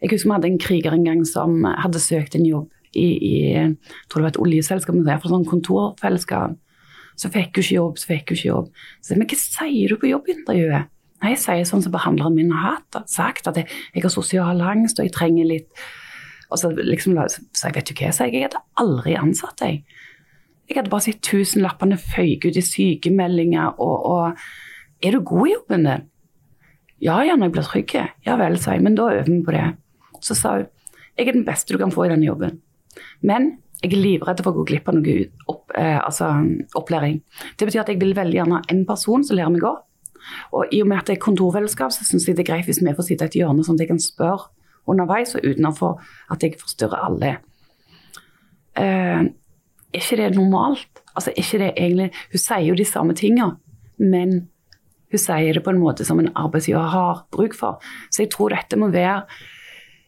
Jeg 0.01 0.11
husker 0.13 0.29
vi 0.29 0.35
hadde 0.35 0.49
en 0.51 0.61
kriger 0.61 0.93
en 0.93 1.05
gang 1.05 1.21
som 1.25 1.61
hadde 1.67 2.01
søkt 2.01 2.37
en 2.37 2.45
jobb 2.45 2.71
i, 2.97 3.05
i 3.05 3.35
jeg 3.53 3.75
tror 4.09 4.21
det 4.21 4.25
var 4.25 4.33
et 4.33 4.41
oljeselskap, 4.41 4.97
men 4.97 5.21
for 5.21 5.33
sånn 5.33 5.45
kontorfellesskap. 5.49 6.57
Så 7.17 7.29
fikk 7.33 7.57
hun 7.57 7.63
ikke 7.63 7.77
jobb, 7.77 7.97
så 7.97 8.09
fikk 8.11 8.31
hun 8.31 8.37
ikke 8.37 8.49
jobb. 8.49 8.67
Så 9.01 9.13
jeg, 9.13 9.21
men 9.21 9.29
hva 9.29 9.39
sier 9.41 9.93
du 9.93 10.01
på 10.01 10.11
jobbintervjuet? 10.11 10.93
Nei, 11.17 11.31
jeg 11.33 11.41
sier 11.41 11.65
sånn 11.65 11.81
som 11.81 11.93
behandleren 11.93 12.35
min 12.37 12.51
har 12.53 12.83
sagt 13.09 13.49
at 13.49 13.57
jeg, 13.57 13.69
jeg 13.95 14.03
har 14.05 14.13
sosial 14.13 14.61
angst 14.61 14.99
og 15.01 15.07
jeg 15.07 15.15
trenger 15.15 15.49
litt 15.49 15.87
og 16.47 16.59
så 16.61 16.69
liksom, 16.71 17.17
så 17.27 17.67
jeg 17.67 17.75
vet 17.75 17.89
du 17.89 17.93
hva 17.97 18.05
jeg 18.05 18.15
sier, 18.15 18.31
jeg 18.31 18.45
hadde 18.47 18.61
aldri 18.79 19.17
ansatt 19.19 19.57
deg. 19.59 19.81
Jeg 20.67 20.79
hadde 20.79 20.91
bare 20.91 21.05
sett 21.05 21.23
tusenlappene 21.23 21.97
føyke 21.99 22.51
ut 22.51 22.59
i 22.59 22.65
sykemeldinger 22.65 23.79
og, 23.79 24.05
og, 24.05 24.47
Er 25.03 25.13
du 25.13 25.21
god 25.21 25.47
i 25.47 25.53
jobben 25.53 25.85
din? 25.85 26.07
Ja, 27.01 27.19
ja, 27.21 27.35
når 27.35 27.45
jeg 27.45 27.53
blir 27.53 27.67
trygg. 27.67 27.93
Ja 28.25 28.35
vel, 28.39 28.57
sa 28.57 28.73
jeg, 28.73 28.81
men 28.81 28.95
da 28.97 29.11
øver 29.13 29.29
vi 29.29 29.43
på 29.45 29.53
det. 29.53 29.67
Så 30.25 30.33
sa 30.35 30.55
hun 30.57 30.65
jeg 31.17 31.27
er 31.27 31.33
den 31.33 31.45
beste 31.47 31.73
du 31.73 31.79
kan 31.81 31.91
få 31.91 32.05
i 32.05 32.11
denne 32.11 32.27
jobben. 32.27 32.59
Men 33.25 33.57
jeg 33.81 33.93
er 33.93 34.01
livredd 34.01 34.41
for 34.43 34.53
å 34.53 34.59
gå 34.59 34.67
glipp 34.69 34.89
av 34.89 34.97
noe 34.99 35.15
opp, 35.49 35.71
eh, 35.73 35.97
altså, 35.97 36.29
opplæring. 36.77 37.23
Det 37.57 37.65
betyr 37.65 37.81
at 37.81 37.89
jeg 37.89 38.01
vil 38.01 38.13
veldig 38.17 38.37
gjerne 38.37 38.59
ha 38.59 38.69
en 38.69 38.83
person 38.85 39.23
som 39.25 39.37
lærer 39.37 39.53
meg 39.53 39.65
opp. 39.65 39.83
Og 40.53 40.73
i 40.73 40.81
og 40.83 40.89
med 40.91 40.99
at 40.99 41.09
det 41.09 41.17
er 41.17 41.23
kontorfellesskap, 41.23 41.93
så 41.93 42.05
syns 42.05 42.27
jeg 42.27 42.37
det 42.37 42.45
er 42.45 42.51
greit 42.51 42.69
hvis 42.69 42.81
vi 42.83 42.93
får 42.93 43.07
sitte 43.07 43.25
i 43.25 43.31
et 43.31 43.39
hjørne 43.39 43.65
sånn 43.65 43.79
at 43.79 43.85
jeg 43.85 43.91
kan 43.93 44.01
spørre 44.01 44.49
underveis, 44.87 45.33
og 45.35 45.45
utenfor 45.45 45.97
at 46.31 46.43
jeg 46.43 46.59
forstyrrer 46.61 47.05
alle. 47.09 47.31
Eh, 48.77 49.23
er 49.93 50.01
ikke 50.01 50.19
det 50.19 50.35
normalt? 50.35 51.03
Altså, 51.15 51.33
ikke 51.35 51.59
det 51.61 51.71
egentlig 51.77 52.11
Hun 52.31 52.41
sier 52.41 52.65
jo 52.67 52.75
de 52.77 52.85
samme 52.85 53.15
tingene, 53.17 53.57
men 53.97 54.47
hun 55.11 55.21
sier 55.21 55.53
det 55.55 55.63
på 55.63 55.71
en 55.71 55.79
måte 55.81 56.05
som 56.05 56.19
en 56.19 56.33
arbeidsgiver 56.35 56.91
har 56.91 57.23
bruk 57.31 57.55
for. 57.55 57.79
Så 58.11 58.25
jeg 58.25 58.33
tror 58.33 58.51
dette 58.53 58.79
må 58.79 58.91
være 58.91 59.23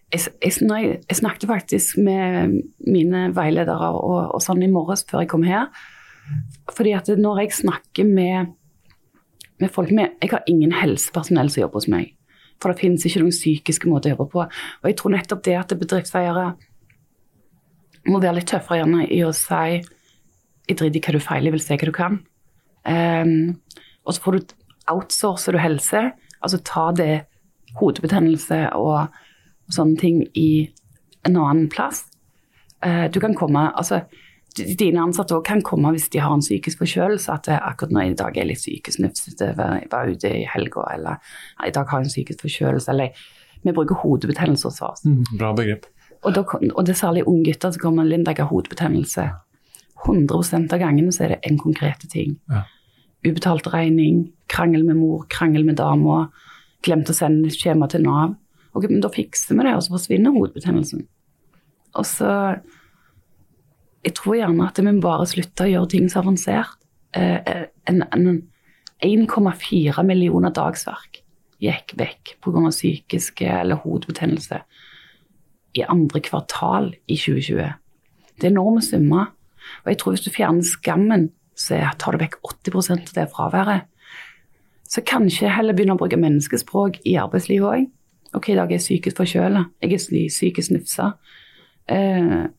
jeg, 0.09 0.21
jeg, 0.41 0.99
jeg 1.09 1.17
snakket 1.19 1.47
faktisk 1.47 1.97
med 2.01 2.55
mine 2.87 3.27
veiledere 3.35 3.91
og, 3.93 4.33
og, 4.33 4.39
sånn 4.41 4.63
i 4.65 4.71
morges 4.71 5.05
før 5.09 5.23
jeg 5.23 5.29
kom 5.29 5.45
her. 5.45 5.69
Fordi 6.73 6.95
at 6.97 7.11
når 7.13 7.43
jeg 7.43 7.57
snakker 7.59 8.07
med, 8.09 8.55
med 9.61 9.73
folk 9.73 9.91
med 9.91 10.17
Jeg 10.21 10.31
har 10.31 10.43
ingen 10.47 10.73
helsepersonell 10.73 11.49
som 11.49 11.61
jobber 11.61 11.81
hos 11.81 11.89
meg. 11.91 12.15
For 12.59 12.71
det 12.71 12.81
finnes 12.81 13.05
ikke 13.05 13.21
noen 13.21 13.35
psykiske 13.35 13.89
måter 13.89 14.11
å 14.11 14.17
jobbe 14.17 14.31
på. 14.33 14.43
Og 14.81 14.89
jeg 14.89 14.97
tror 14.99 15.13
nettopp 15.13 15.45
det 15.45 15.55
at 15.55 15.77
bedriftseiere 15.79 16.49
må 18.11 18.21
være 18.21 18.39
litt 18.39 18.49
tøffere 18.51 18.81
gjerne 18.81 19.05
i 19.11 19.23
å 19.25 19.31
si 19.35 19.63
jeg 20.69 20.77
driter 20.77 20.99
i 20.99 21.01
hva 21.01 21.15
du 21.15 21.23
feiler, 21.23 21.49
jeg 21.49 21.55
vil 21.55 21.63
se 21.63 21.77
hva 21.79 21.89
du 21.89 21.95
kan. 21.95 22.19
Um, 22.85 23.33
og 24.05 24.15
så 24.15 24.23
får 24.23 24.37
du 24.37 24.53
outsourcer 24.93 25.55
du 25.55 25.61
helse. 25.61 26.03
Altså 26.39 26.61
ta 26.65 26.89
det 26.95 27.25
hodebetennelse 27.79 28.67
og, 28.77 29.09
sånne 29.69 29.99
ting 30.01 30.23
i 30.33 30.65
en 31.27 31.35
annen 31.37 31.67
plass. 31.69 32.07
Uh, 32.81 33.05
du 33.11 33.19
kan 33.21 33.35
komme 33.37 33.69
altså 33.77 34.05
Dine 34.57 35.03
ansatte 35.03 35.35
også 35.35 35.45
kan 35.45 35.59
komme 35.61 35.91
hvis 35.93 36.07
de 36.09 36.19
har 36.23 36.33
en 36.33 36.41
psykisk 36.41 36.81
forkjølelse. 36.81 37.31
At 37.31 37.47
akkurat 37.53 37.93
nå 37.93 38.01
i 38.01 38.15
dag 38.17 38.33
er 38.33 38.41
jeg 38.41 38.49
litt 38.49 38.61
syk, 38.63 38.89
snufsete, 38.91 39.51
var 39.55 40.09
ute 40.09 40.31
i 40.39 40.41
helga, 40.49 40.87
eller 40.95 41.35
i 41.67 41.69
dag 41.71 41.85
har 41.87 42.01
jeg 42.01 42.07
en 42.07 42.11
psykisk 42.15 42.41
forkjølelse. 42.47 42.89
Eller 42.91 43.21
vi 43.61 43.75
bruker 43.77 44.01
hodebetennelse 44.01 44.67
hos 44.67 44.81
oss. 44.81 45.05
Mm, 45.05 45.21
bra 45.37 45.53
begrep. 45.55 45.85
Og, 46.25 46.33
da, 46.35 46.43
og, 46.43 46.81
det 46.85 46.93
er 46.93 46.99
særlig 46.99 47.27
unge 47.27 47.45
gutter 47.47 47.71
som 47.71 47.83
kommer 47.83 48.07
Linda, 48.07 48.33
jeg 48.33 48.43
har 48.43 48.51
hodebetennelse. 48.51 49.29
100 50.05 50.73
av 50.73 50.79
gangene 50.79 51.13
så 51.15 51.25
er 51.25 51.35
det 51.35 51.39
en 51.47 51.59
konkrete 51.59 52.07
ting. 52.11 52.37
Ja. 52.51 52.63
Ubetalt 53.27 53.67
regning, 53.73 54.29
krangel 54.51 54.85
med 54.87 54.99
mor, 54.99 55.25
krangel 55.31 55.65
med 55.67 55.79
dama, 55.79 56.29
glemt 56.83 57.11
å 57.11 57.15
sende 57.15 57.51
skjema 57.51 57.89
til 57.91 58.05
Nav. 58.05 58.35
Ok, 58.75 58.87
men 58.87 59.01
da 59.03 59.11
fikser 59.11 59.57
vi 59.57 59.65
det, 59.65 59.73
og 59.75 59.83
så 59.83 59.95
forsvinner 59.95 60.35
hodebetennelsen. 60.35 61.07
Og 61.95 62.05
så 62.07 62.59
Jeg 63.99 64.13
tror 64.15 64.37
gjerne 64.37 64.63
at 64.63 64.77
vi 64.79 64.91
bare 65.03 65.25
slutter 65.27 65.65
å 65.65 65.71
gjøre 65.73 65.89
ting 65.91 66.05
så 66.07 66.21
avansert. 66.21 66.77
Eh, 67.11 67.65
en, 67.83 68.03
en 68.15 68.29
1,4 69.03 70.05
millioner 70.07 70.53
dagsverk 70.55 71.19
gikk 71.59 71.97
vekk 71.99 72.37
pga. 72.39 72.69
psykiske 72.71 73.43
eller 73.43 73.81
hodebetennelse 73.83 74.61
i 75.77 75.85
andre 75.85 76.21
kvartal 76.25 76.93
i 77.07 77.17
2020. 77.17 77.73
Det 78.39 78.47
er 78.47 78.53
enorme 78.53 78.81
summer. 78.85 79.31
Og 79.83 79.91
jeg 79.91 79.99
tror 80.01 80.15
hvis 80.15 80.25
du 80.25 80.33
fjerner 80.33 80.65
skammen, 80.65 81.29
så 81.59 81.81
tar 81.99 82.15
du 82.15 82.23
vekk 82.23 82.39
80 82.45 82.91
av 82.95 83.15
det 83.15 83.27
fraværet. 83.33 83.87
Så 84.89 85.03
kanskje 85.05 85.51
heller 85.53 85.75
begynne 85.77 85.93
å 85.97 86.01
bruke 86.01 86.17
menneskespråk 86.17 87.01
i 87.05 87.17
arbeidslivet 87.21 87.67
òg. 87.69 87.89
Ok, 88.37 88.51
i 88.53 88.57
dag 88.57 88.69
er 88.69 88.77
jeg 88.77 88.85
psykisk 88.85 89.19
forkjøla. 89.19 89.67
Jeg 89.83 89.93
er 89.93 90.29
psykisk 90.29 90.73
nufsa. 90.73 91.11
Uh, 91.89 92.49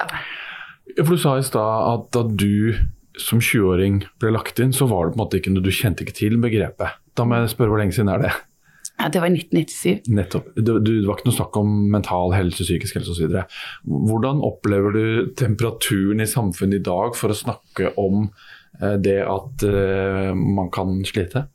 Ja, 0.00 1.04
For 1.04 1.14
Du 1.14 1.20
sa 1.20 1.36
i 1.38 1.44
stad 1.46 1.92
at 1.92 2.08
da 2.14 2.24
du 2.24 2.74
som 3.20 3.40
20-åring 3.42 4.04
ble 4.22 4.32
lagt 4.32 4.60
inn, 4.62 4.72
så 4.72 4.88
var 4.88 5.06
det 5.06 5.14
på 5.14 5.18
en 5.18 5.24
måte 5.24 5.40
ikke 5.40 5.52
noe 5.52 5.64
du 5.64 5.72
kjente 5.74 6.06
ikke 6.06 6.16
til 6.16 6.38
begrepet. 6.40 6.96
Da 7.18 7.26
må 7.26 7.36
jeg 7.36 7.52
spørre 7.52 7.74
hvor 7.74 7.82
lenge 7.82 7.96
siden 7.96 8.12
er 8.12 8.22
det? 8.24 8.32
Ja, 9.00 9.08
det 9.12 9.22
var 9.22 9.30
i 9.30 9.38
1997. 9.38 10.10
Nettopp. 10.12 10.50
Det, 10.56 10.74
du, 10.84 10.90
det 11.00 11.06
var 11.08 11.18
ikke 11.18 11.30
noe 11.30 11.38
snakk 11.38 11.58
om 11.60 11.70
mental 11.92 12.34
helse, 12.36 12.66
psykisk 12.66 12.98
helse 12.98 13.14
osv. 13.14 13.38
Hvordan 13.88 14.42
opplever 14.44 14.96
du 14.96 15.04
temperaturen 15.38 16.20
i 16.20 16.28
samfunnet 16.28 16.80
i 16.80 16.84
dag 16.90 17.16
for 17.18 17.32
å 17.32 17.38
snakke 17.38 17.94
om 18.00 18.26
eh, 18.80 18.98
det 19.00 19.20
at 19.24 19.64
eh, 19.66 20.30
man 20.36 20.68
kan 20.74 20.98
slite? 21.08 21.46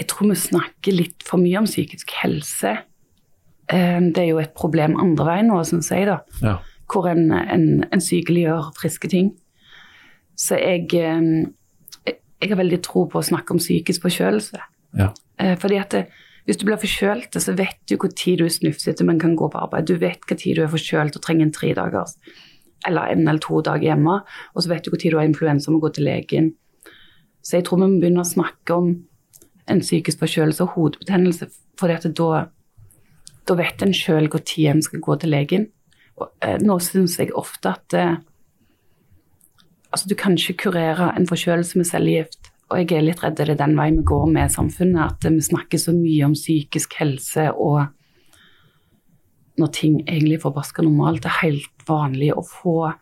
Jeg 0.00 0.08
tror 0.08 0.30
vi 0.32 0.38
snakker 0.40 0.96
litt 0.96 1.26
for 1.28 1.42
mye 1.42 1.60
om 1.60 1.68
psykisk 1.68 2.14
helse. 2.22 2.78
Eh, 3.68 4.00
det 4.00 4.24
er 4.24 4.30
jo 4.32 4.40
et 4.40 4.56
problem 4.56 4.96
andre 5.00 5.28
veien 5.28 5.52
nå, 5.52 5.60
syns 5.68 5.92
jeg, 5.92 6.08
da. 6.08 6.20
Ja. 6.40 6.56
Hvor 6.90 7.06
en, 7.10 7.28
en, 7.30 7.68
en 7.84 8.02
sykeliggjør 8.02 8.72
friske 8.80 9.12
ting. 9.12 9.34
Så 10.40 10.56
jeg, 10.56 10.88
eh, 10.96 12.16
jeg 12.40 12.48
har 12.48 12.60
veldig 12.62 12.80
tro 12.86 13.04
på 13.12 13.20
å 13.20 13.28
snakke 13.28 13.52
om 13.54 13.60
psykisk 13.60 14.08
forkjølelse. 14.08 14.64
Ja. 14.98 15.12
Eh, 15.40 15.56
fordi 15.60 15.78
at 15.80 15.94
det, 15.94 16.06
hvis 16.46 16.58
du 16.60 16.64
blir 16.66 16.80
forkjølt, 16.80 17.36
så 17.36 17.54
vet 17.56 17.78
du 17.90 17.96
hvor 18.00 18.12
tid 18.16 18.40
du 18.40 18.46
er 18.46 18.54
snufsete, 18.54 19.04
men 19.06 19.20
kan 19.20 19.36
gå 19.36 19.48
på 19.52 19.60
arbeid. 19.60 19.88
Du 19.90 19.98
vet 20.00 20.24
hva 20.26 20.36
tid 20.38 20.56
du 20.56 20.64
er 20.64 20.72
forkjølt 20.72 21.18
og 21.18 21.24
trenger 21.24 21.46
en 21.46 21.54
tre 21.54 21.74
dagers 21.76 22.16
eller 22.88 23.12
en 23.12 23.26
eller 23.28 23.42
to 23.44 23.60
dager 23.60 23.90
hjemme. 23.90 24.20
Og 24.54 24.62
så 24.62 24.72
vet 24.72 24.84
du 24.84 24.92
hvor 24.92 25.00
tid 25.00 25.12
du 25.12 25.18
har 25.20 25.28
influensa 25.28 25.70
og 25.70 25.76
må 25.76 25.82
gå 25.84 25.92
til 25.96 26.08
legen. 26.08 26.54
Så 27.42 27.58
jeg 27.58 27.66
tror 27.66 27.80
vi 27.80 27.88
må 27.88 28.00
begynne 28.00 28.24
å 28.24 28.28
snakke 28.28 28.76
om 28.76 28.94
en 29.70 29.82
psykisk 29.84 30.22
forkjølelse 30.22 30.64
og 30.64 30.74
hodebetennelse. 30.76 31.50
For 31.80 31.92
da, 31.92 32.40
da 33.48 33.58
vet 33.58 33.84
en 33.84 33.94
sjøl 33.96 34.28
tid 34.40 34.72
en 34.72 34.82
skal 34.84 35.04
gå 35.04 35.16
til 35.20 35.34
legen. 35.36 35.68
Og, 36.20 36.28
eh, 36.44 36.58
nå 36.60 36.78
syns 36.84 37.18
jeg 37.18 37.32
ofte 37.36 37.72
at 37.76 37.96
eh, 37.96 38.16
altså, 39.92 40.08
du 40.08 40.14
kan 40.14 40.36
ikke 40.36 40.68
kurere 40.68 41.12
en 41.16 41.28
forkjølelse 41.28 41.78
med 41.78 41.88
cellegift. 41.88 42.39
Og 42.70 42.78
jeg 42.78 43.00
er 43.00 43.02
litt 43.02 43.22
redd 43.24 43.38
det 43.38 43.48
er 43.48 43.58
den 43.58 43.74
veien 43.78 43.98
vi 43.98 44.06
går 44.06 44.28
med 44.30 44.52
samfunnet, 44.54 45.16
at 45.16 45.26
vi 45.26 45.42
snakker 45.42 45.80
så 45.82 45.94
mye 45.96 46.28
om 46.28 46.36
psykisk 46.38 46.94
helse 47.00 47.48
og 47.50 47.88
når 49.60 49.72
ting 49.76 49.96
egentlig 50.06 50.38
er 50.38 50.44
forbaska 50.44 50.84
normalt. 50.86 51.24
Det 51.24 51.32
er 51.32 51.42
helt 51.42 51.88
vanlig 51.88 52.30
å 52.32 52.44
få 52.46 52.92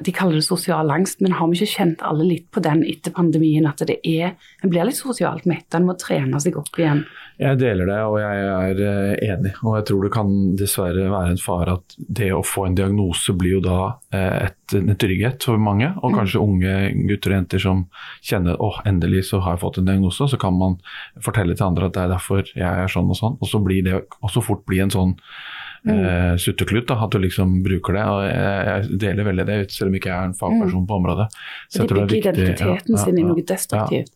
De 0.00 0.12
kaller 0.16 0.40
det 0.40 0.46
sosial 0.46 0.90
angst, 0.90 1.20
men 1.20 1.34
har 1.36 1.48
vi 1.50 1.58
ikke 1.58 1.74
kjent 1.76 2.04
alle 2.06 2.24
litt 2.24 2.46
på 2.54 2.62
den 2.64 2.82
etter 2.88 3.12
pandemien? 3.12 3.68
At 3.68 3.82
det 3.86 4.00
er 4.06 4.36
En 4.62 4.70
blir 4.72 4.84
litt 4.84 4.98
sosialt 4.98 5.46
mett, 5.48 5.68
en 5.74 5.86
må 5.88 5.96
trene 6.00 6.40
seg 6.40 6.56
opp 6.60 6.78
igjen. 6.78 7.04
Jeg 7.40 7.56
deler 7.56 7.88
det, 7.88 7.98
og 8.04 8.18
jeg 8.20 8.40
er 8.44 8.80
eh, 8.84 9.30
enig. 9.32 9.54
Og 9.64 9.78
jeg 9.78 9.86
tror 9.88 10.04
det 10.04 10.12
kan 10.12 10.32
dessverre 10.60 11.06
være 11.08 11.32
en 11.32 11.40
fare 11.40 11.76
at 11.78 11.94
det 11.96 12.28
å 12.36 12.42
få 12.44 12.66
en 12.68 12.76
diagnose 12.76 13.32
blir 13.32 13.56
jo 13.56 13.62
da 13.64 13.78
eh, 14.12 14.50
et, 14.50 14.74
en 14.76 14.92
trygghet 15.00 15.46
for 15.48 15.60
mange. 15.60 15.88
Og 16.04 16.18
kanskje 16.18 16.42
unge 16.44 16.74
gutter 17.08 17.32
og 17.32 17.38
jenter 17.38 17.64
som 17.64 17.86
kjenner 18.20 18.60
åh, 18.60 18.82
endelig 18.88 19.26
så 19.30 19.40
har 19.40 19.56
jeg 19.56 19.64
fått 19.64 19.80
en 19.80 19.88
diagnose. 19.88 20.28
Så 20.28 20.40
kan 20.40 20.58
man 20.60 20.76
fortelle 21.24 21.56
til 21.56 21.70
andre 21.70 21.88
at 21.88 21.96
det 21.96 22.04
er 22.04 22.12
derfor 22.12 22.44
jeg 22.44 22.68
er 22.68 22.92
sånn 22.92 23.08
og 23.08 23.20
sånn. 23.22 23.40
Og 23.40 23.48
så 23.48 23.62
blir 23.64 23.88
det 23.88 24.02
også 24.20 24.44
fort 24.44 24.66
bli 24.68 24.82
en 24.84 24.92
sånn 24.92 25.16
eh, 25.88 26.34
sutteklut, 26.40 26.86
da, 26.90 26.98
at 27.04 27.14
du 27.14 27.20
liksom 27.22 27.60
bruker 27.64 27.96
det. 27.96 28.04
og 28.04 28.26
Jeg, 28.26 28.66
jeg 28.68 29.00
deler 29.06 29.28
veldig 29.30 29.46
det, 29.48 29.56
selv 29.74 29.92
om 29.92 29.96
ikke 29.98 30.10
jeg 30.10 30.18
er 30.18 30.28
en 30.30 30.36
fagperson 30.36 30.84
på 30.88 31.00
området. 31.00 31.30
Så 31.68 31.86
Det 31.86 32.04
bygger 32.10 32.32
er 32.34 32.44
identiteten 32.44 32.96
ja, 32.96 33.02
sin 33.04 33.18
i 33.18 33.26
noe 33.26 33.46
destruktivt. 33.46 34.14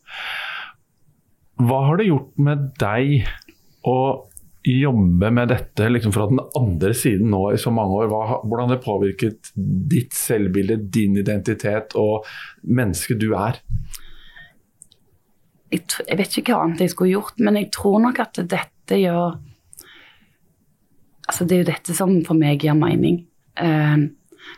Hva 1.64 1.82
har 1.88 2.00
det 2.00 2.08
gjort 2.10 2.32
med 2.42 2.70
deg 2.82 3.28
å 3.86 3.98
jobbe 4.64 5.28
med 5.36 5.50
dette 5.52 5.90
liksom 5.90 6.12
fra 6.14 6.24
den 6.30 6.40
andre 6.56 6.94
siden 6.96 7.28
nå 7.30 7.42
i 7.52 7.60
så 7.60 7.70
mange 7.74 8.00
år? 8.00 8.08
Hva, 8.10 8.40
hvordan 8.42 8.72
har 8.72 8.78
det 8.78 8.86
påvirket 8.86 9.52
ditt 9.92 10.16
selvbilde, 10.16 10.80
din 10.92 11.20
identitet 11.20 11.94
og 12.00 12.26
mennesket 12.64 13.20
du 13.20 13.30
er? 13.38 13.60
jeg, 15.74 15.82
jeg 16.08 16.18
vet 16.20 16.38
ikke 16.38 16.54
hva 16.54 16.66
annet 16.66 16.84
jeg 16.84 16.94
skulle 16.94 17.14
gjort, 17.14 17.40
men 17.42 17.58
jeg 17.58 17.70
tror 17.74 18.00
nok 18.04 18.20
at 18.24 18.40
dette 18.50 19.00
gjør 19.00 19.36
Altså, 21.34 21.48
det 21.50 21.54
er 21.56 21.62
jo 21.64 21.70
dette 21.72 21.94
som 21.98 22.10
for 22.22 22.38
meg 22.38 22.62
gir 22.62 22.76
mening. 22.78 23.24
Eh, 23.58 24.02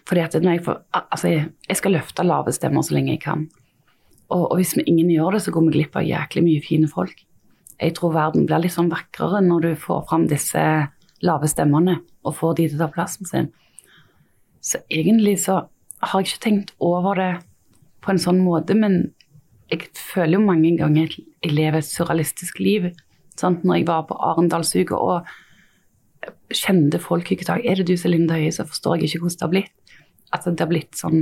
fordi 0.04 0.20
at 0.20 0.34
når 0.36 0.58
jeg 0.58 0.64
får 0.66 0.82
Altså, 0.92 1.28
jeg, 1.30 1.44
jeg 1.68 1.76
skal 1.78 1.94
løfte 1.96 2.24
lave 2.26 2.52
stemmer 2.52 2.82
så 2.84 2.92
lenge 2.92 3.14
jeg 3.14 3.22
kan. 3.22 3.46
Og, 4.28 4.50
og 4.50 4.58
hvis 4.58 4.74
vi 4.76 4.84
ingen 4.84 5.08
gjør 5.08 5.32
det, 5.32 5.40
så 5.42 5.54
går 5.54 5.64
vi 5.64 5.72
glipp 5.78 5.96
av 5.96 6.04
jæklig 6.04 6.42
mye 6.44 6.64
fine 6.66 6.88
folk. 6.90 7.22
Jeg 7.80 7.94
tror 7.96 8.12
verden 8.12 8.44
blir 8.44 8.60
litt 8.60 8.74
sånn 8.74 8.90
vakrere 8.92 9.40
når 9.46 9.64
du 9.64 9.70
får 9.86 10.02
fram 10.10 10.26
disse 10.28 10.64
lave 11.24 11.48
stemmene 11.48 11.94
og 12.28 12.36
får 12.36 12.58
de 12.58 12.68
til 12.68 12.76
å 12.76 12.82
ta 12.84 12.90
plassen 12.92 13.30
sin. 13.30 13.48
Så 14.60 14.82
egentlig 14.92 15.38
så 15.46 15.62
har 16.04 16.20
jeg 16.20 16.28
ikke 16.28 16.44
tenkt 16.44 16.74
over 16.76 17.16
det 17.16 17.30
på 18.04 18.12
en 18.12 18.20
sånn 18.20 18.44
måte, 18.44 18.76
men 18.76 19.14
jeg 19.72 19.88
føler 19.96 20.36
jo 20.36 20.44
mange 20.44 20.76
ganger 20.76 21.08
at 21.08 21.48
jeg 21.48 21.56
lever 21.56 21.80
et 21.80 21.88
surrealistisk 21.88 22.60
liv. 22.60 22.90
Sant? 23.40 23.64
Når 23.64 23.80
jeg 23.80 23.88
var 23.88 24.04
på 24.10 24.20
Arendalsuka 24.28 25.00
og 25.00 25.32
kjente 26.52 27.00
folk 27.02 27.30
ikke 27.32 27.48
dag 27.48 27.64
Er 27.66 27.80
det 27.80 27.88
du 27.88 27.96
som 27.96 28.10
er 28.10 28.16
Linda 28.16 28.36
Høie, 28.38 28.52
så 28.54 28.66
forstår 28.68 29.00
jeg 29.00 29.10
ikke 29.10 29.24
hvordan 29.24 29.36
det 29.36 29.46
har 29.46 29.52
blitt. 29.54 29.98
Altså, 30.34 30.52
det 30.52 30.64
har 30.64 30.70
blitt 30.70 30.98
sånn 30.98 31.18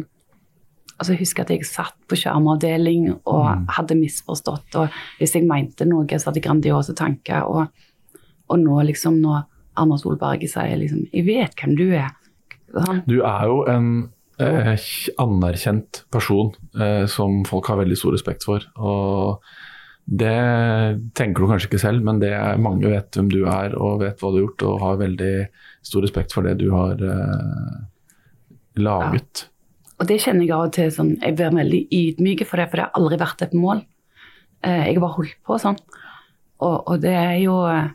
altså, 0.98 1.12
Jeg 1.12 1.20
husker 1.22 1.44
at 1.44 1.52
jeg 1.54 1.68
satt 1.68 1.96
på 2.08 2.18
skjermavdeling 2.18 3.10
og 3.14 3.70
hadde 3.76 3.98
misforstått. 3.98 4.78
Og 4.80 4.98
hvis 5.20 5.36
jeg 5.36 5.48
mente 5.48 5.88
noe, 5.88 6.06
så 6.16 6.30
hadde 6.30 6.40
jeg 6.40 6.48
grandiose 6.48 6.96
tanker. 6.98 7.46
Og, 7.48 8.20
og 8.48 8.60
nå 8.62 8.80
liksom 8.90 9.20
når 9.22 9.44
Arna 9.80 9.98
Solberg 9.98 10.44
sier 10.46 10.76
liksom 10.78 11.06
Jeg 11.10 11.26
vet 11.26 11.56
hvem 11.58 11.76
du 11.78 11.88
er. 11.90 12.12
Sånn. 12.74 13.04
Du 13.06 13.20
er 13.22 13.46
jo 13.50 13.60
en 13.70 13.90
eh, 14.42 14.74
anerkjent 15.22 16.04
person 16.14 16.54
eh, 16.74 17.04
som 17.10 17.44
folk 17.46 17.70
har 17.70 17.78
veldig 17.82 17.98
stor 17.98 18.16
respekt 18.16 18.46
for. 18.46 18.66
og 18.74 19.44
det 20.04 21.00
tenker 21.16 21.40
du 21.40 21.48
kanskje 21.48 21.70
ikke 21.70 21.80
selv, 21.80 22.04
men 22.04 22.20
det 22.20 22.34
er, 22.36 22.60
mange 22.60 22.90
vet 22.92 23.16
hvem 23.16 23.30
du 23.32 23.40
er 23.48 23.72
og 23.78 24.02
vet 24.02 24.20
hva 24.20 24.30
du 24.30 24.36
har 24.36 24.44
gjort, 24.44 24.64
og 24.68 24.82
har 24.82 25.00
veldig 25.00 25.32
stor 25.84 26.04
respekt 26.04 26.36
for 26.36 26.44
det 26.44 26.58
du 26.60 26.68
har 26.74 27.00
eh, 27.00 27.78
laget. 28.84 29.46
Og 29.94 30.08
det 30.10 30.20
kjenner 30.20 30.44
jeg 30.44 30.52
av 30.52 30.66
og 30.66 30.72
til 30.74 30.88
sånn 30.90 31.12
Jeg 31.22 31.36
blir 31.38 31.54
veldig 31.54 31.82
ydmyk 31.94 32.44
for 32.48 32.60
det, 32.60 32.68
for 32.68 32.80
det 32.80 32.86
har 32.86 32.98
aldri 32.98 33.20
vært 33.20 33.44
et 33.46 33.56
mål. 33.56 33.84
Eh, 34.66 34.80
jeg 34.90 34.96
har 34.96 35.04
bare 35.06 35.18
holdt 35.18 35.36
på 35.46 35.60
sånn. 35.62 35.78
Og, 36.60 36.76
og 36.76 36.96
det 37.02 37.14
er 37.16 37.36
jo 37.40 37.58
eh, 37.70 37.92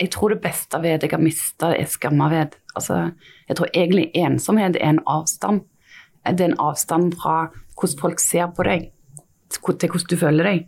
Jeg 0.00 0.12
tror 0.14 0.32
det 0.32 0.42
beste 0.44 0.80
ved 0.80 1.04
jeg 1.04 1.12
har 1.12 1.22
mista, 1.22 1.74
er 1.74 1.90
skamma 1.90 2.30
ved. 2.32 2.56
Altså, 2.78 3.10
jeg 3.50 3.58
tror 3.58 3.72
egentlig 3.74 4.08
ensomhet 4.16 4.78
er 4.78 4.94
en 4.94 5.04
avstand. 5.04 5.66
Det 6.24 6.44
er 6.44 6.52
en 6.52 6.62
avstand 6.62 7.18
fra 7.20 7.50
hvordan 7.78 8.00
folk 8.00 8.22
ser 8.22 8.48
på 8.54 8.64
deg, 8.66 8.88
til 9.62 9.92
hvordan 9.92 10.10
du 10.10 10.16
føler 10.20 10.50
deg. 10.50 10.66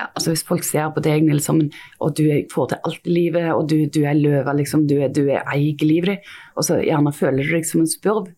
Altså 0.00 0.32
Hvis 0.32 0.44
folk 0.46 0.64
ser 0.66 0.88
på 0.90 1.02
deg 1.04 1.28
liksom, 1.28 1.60
og 2.02 2.16
du 2.18 2.24
får 2.50 2.72
til 2.72 2.86
alt 2.88 3.06
i 3.06 3.12
livet, 3.14 3.52
og 3.54 3.68
du, 3.70 3.76
du 3.86 4.02
er 4.02 4.18
løve, 4.18 4.56
liksom, 4.58 4.88
du, 4.90 4.96
du 5.14 5.22
er 5.28 5.44
eier 5.52 5.86
livet 5.86 6.10
ditt, 6.10 6.32
og 6.56 6.66
så 6.66 6.80
gjerne 6.82 7.12
føler 7.14 7.46
du 7.46 7.54
deg 7.54 7.68
som 7.68 7.84
en 7.84 7.90
spurv. 7.90 8.32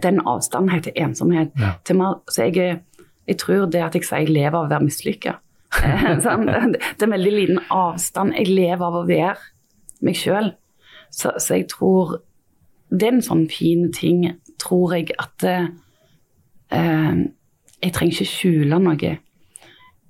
Den 0.00 0.22
avstanden 0.24 0.72
heter 0.72 0.96
ensomhet. 0.96 1.52
Ja. 1.60 1.74
Til 1.84 2.00
meg, 2.00 2.22
så 2.32 2.48
jeg, 2.48 2.80
jeg 3.28 3.40
tror 3.42 3.66
det 3.68 3.82
at 3.84 3.98
jeg 3.98 4.08
sier 4.08 4.24
jeg 4.24 4.32
lever 4.32 4.56
av 4.56 4.64
å 4.64 4.72
være 4.72 4.86
mislykka. 4.86 5.36
sånn, 6.24 6.46
det 6.48 6.80
er 6.80 7.06
en 7.08 7.16
veldig 7.16 7.34
liten 7.34 7.60
avstand. 7.74 8.32
Jeg 8.38 8.48
lever 8.48 8.86
av 8.86 9.02
å 9.02 9.06
være 9.08 9.36
meg 10.06 10.16
sjøl. 10.16 10.54
Så, 11.14 11.34
så 11.38 11.60
jeg 11.60 11.68
tror 11.70 12.18
Det 12.90 13.06
er 13.06 13.12
en 13.16 13.24
sånn 13.26 13.46
fin 13.50 13.88
ting, 13.94 14.24
tror 14.62 14.92
jeg, 14.94 15.12
at 15.18 15.44
eh, 15.44 17.22
Jeg 17.84 17.92
trenger 17.92 18.16
ikke 18.16 18.30
skjule 18.30 18.78
noe. 18.80 19.10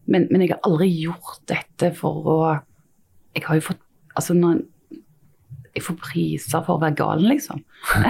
Men, 0.05 0.29
men 0.31 0.45
jeg 0.45 0.53
har 0.53 0.63
aldri 0.69 0.91
gjort 0.93 1.41
dette 1.49 1.91
for 1.97 2.29
å 2.29 2.39
Jeg 3.35 3.47
har 3.47 3.59
jo 3.59 3.69
fått 3.71 3.81
Altså, 4.15 4.37
når 4.39 4.61
jeg 5.75 5.83
får 5.83 5.97
priser 5.99 6.61
for 6.63 6.77
å 6.77 6.83
være 6.85 6.95
gal, 7.01 7.25
liksom. 7.27 7.65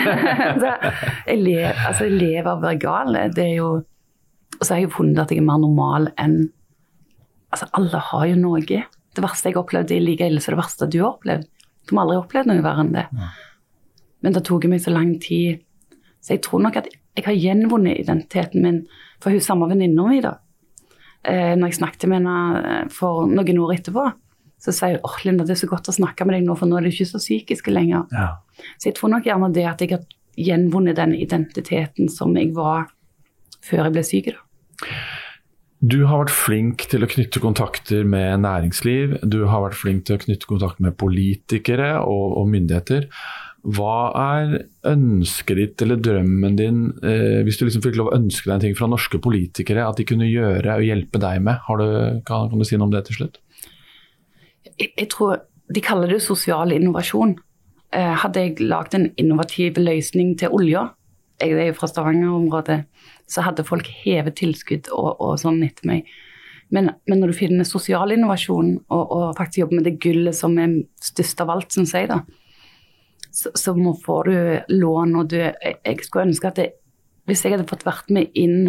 så 0.61 0.67
jeg, 0.69 1.39
lever, 1.39 1.71
altså, 1.73 2.11
jeg 2.11 2.19
lever 2.19 2.51
av 2.51 2.59
å 2.59 2.65
være 2.67 2.81
gal. 2.83 3.17
Det 3.33 3.47
er 3.47 3.55
jo 3.55 3.71
Og 3.79 4.61
så 4.61 4.75
har 4.75 4.83
jeg 4.83 4.91
jo 4.91 4.97
funnet 4.99 5.23
at 5.23 5.33
jeg 5.33 5.41
er 5.41 5.47
mer 5.49 5.63
normal 5.63 6.11
enn 6.21 6.43
Altså, 7.55 7.71
alle 7.79 8.01
har 8.11 8.27
jo 8.27 8.37
noe. 8.43 8.61
Det 9.15 9.23
verste 9.23 9.49
jeg 9.49 9.57
opplevde, 9.61 9.95
er 9.95 10.03
like 10.03 10.27
ille 10.27 10.43
som 10.43 10.57
det 10.57 10.59
verste 10.59 10.89
du 10.91 10.99
har 10.99 11.13
opplevd. 11.13 11.47
Du 11.87 11.93
har 11.95 12.03
aldri 12.03 12.17
opplevd 12.19 12.51
noe 12.51 12.65
verre 12.65 12.83
enn 12.83 12.95
det. 12.97 13.05
Men 14.27 14.35
det 14.35 14.43
tok 14.49 14.67
meg 14.73 14.83
så 14.83 14.91
lang 14.91 15.13
tid. 15.23 15.63
Så 16.19 16.35
jeg 16.35 16.43
tror 16.43 16.65
nok 16.65 16.81
at 16.81 16.89
jeg 16.91 17.27
har 17.29 17.37
gjenvunnet 17.39 18.01
identiteten 18.03 18.65
min 18.65 18.81
for 19.25 19.33
hun 19.33 19.45
samme 19.45 19.69
venninna 19.71 20.05
mi, 20.09 20.21
da. 20.25 20.37
Eh, 21.25 21.55
når 21.57 21.73
jeg 21.73 21.79
snakket 21.81 22.11
med 22.11 22.21
henne 22.21 22.61
eh, 22.61 22.93
for 22.93 23.25
noen 23.31 23.63
år 23.65 23.79
etterpå, 23.79 24.05
så 24.61 24.73
sier 24.73 24.99
hun 24.99 25.09
åh, 25.09 25.17
Linda, 25.25 25.47
det 25.49 25.57
er 25.57 25.63
så 25.65 25.71
godt 25.71 25.89
å 25.89 25.97
snakke 25.97 26.27
med 26.29 26.39
deg 26.39 26.47
nå, 26.47 26.57
for 26.61 26.69
nå 26.69 26.79
er 26.79 26.85
du 26.85 26.93
ikke 26.93 27.09
så 27.09 27.21
psykisk 27.23 27.73
lenger. 27.73 28.05
Ja. 28.13 28.29
Så 28.77 28.91
jeg 28.91 28.99
tror 28.99 29.13
nok 29.15 29.29
gjerne 29.29 29.53
det 29.57 29.67
at 29.69 29.83
jeg 29.85 29.97
har 29.97 30.05
gjenvunnet 30.41 30.99
den 30.99 31.15
identiteten 31.17 32.09
som 32.13 32.35
jeg 32.37 32.53
var 32.57 32.89
før 33.65 33.87
jeg 33.87 33.97
ble 33.97 34.05
syk. 34.07 34.33
da. 34.35 34.95
Du 35.85 35.99
har 36.09 36.23
vært 36.23 36.33
flink 36.33 36.87
til 36.89 37.05
å 37.05 37.09
knytte 37.11 37.43
kontakter 37.45 38.07
med 38.09 38.41
næringsliv, 38.45 39.19
du 39.21 39.43
har 39.51 39.67
vært 39.67 39.77
flink 39.77 40.07
til 40.09 40.17
å 40.17 40.23
knytte 40.23 40.49
kontakt 40.49 40.81
med 40.81 40.97
politikere 41.01 41.99
og, 42.01 42.39
og 42.41 42.49
myndigheter. 42.53 43.09
Hva 43.65 44.13
er 44.21 44.55
ønsket 44.91 45.57
ditt 45.57 45.83
eller 45.85 45.97
drømmen 45.97 46.59
din, 46.59 46.81
eh, 47.01 47.41
hvis 47.47 47.57
du 47.57 47.65
liksom 47.65 47.85
fikk 47.85 47.97
lov 47.97 48.11
å 48.11 48.19
ønske 48.19 48.49
deg 48.49 48.55
en 48.55 48.65
ting 48.67 48.77
fra 48.77 48.91
norske 48.91 49.21
politikere, 49.25 49.87
at 49.89 49.97
de 49.97 50.05
kunne 50.09 50.29
gjøre 50.29 50.77
og 50.77 50.85
hjelpe 50.85 51.21
deg 51.23 51.41
med? 51.47 51.65
Du, 51.81 52.21
kan, 52.29 52.51
kan, 52.51 52.61
du 52.61 52.69
si 52.69 52.77
noe 52.77 52.91
om 52.91 52.93
det 52.93 53.07
til 53.09 53.23
slutt? 53.23 53.41
Jeg, 54.77 54.93
jeg 54.93 55.09
tror 55.13 55.45
De 55.73 55.81
kaller 55.81 56.11
det 56.13 56.21
sosial 56.21 56.75
innovasjon. 56.77 57.39
Eh, 57.97 58.13
hadde 58.21 58.43
jeg 58.43 58.67
lagd 58.69 58.95
en 58.99 59.09
innovativ 59.17 59.81
løsning 59.81 60.35
til 60.37 60.53
olja, 60.53 60.91
jeg 61.41 61.57
er 61.57 61.71
jo 61.71 61.79
fra 61.79 61.89
Stavanger-området, 61.91 62.85
så 63.31 63.43
hadde 63.47 63.67
folk 63.67 63.89
hevet 64.05 64.37
tilskudd 64.39 64.91
og, 64.95 65.17
og 65.19 65.35
sånn 65.41 65.63
etter 65.67 65.89
meg. 65.89 66.11
Men, 66.75 66.91
men, 67.09 67.21
når 67.21 67.33
du 67.33 67.39
finner 67.39 67.69
sosial 67.69 68.15
innovasjon 68.15 68.77
og, 68.89 69.03
og, 69.03 69.25
faktisk 69.39 69.63
jobber 69.63 69.81
med 69.81 69.89
det 69.89 69.99
gullet 70.03 70.37
som 70.37 70.57
er 70.59 70.79
størst 71.03 71.43
av 71.45 71.53
alt, 71.55 71.75
syns 71.75 71.95
jeg, 71.95 72.09
da, 72.11 72.23
så, 73.35 73.51
så 73.55 73.75
må, 73.75 73.95
får 73.99 74.31
du 74.31 74.75
lån. 74.77 75.17
og 75.17 75.29
du, 75.33 75.39
jeg, 75.41 75.99
skulle 76.07 76.29
ønske 76.31 76.51
at 76.51 76.61
det, 76.61 76.71
Hvis 77.25 77.45
jeg 77.45 77.55
hadde 77.55 77.69
fått 77.69 77.87
vært 77.87 78.11
med 78.13 78.31
inn 78.37 78.69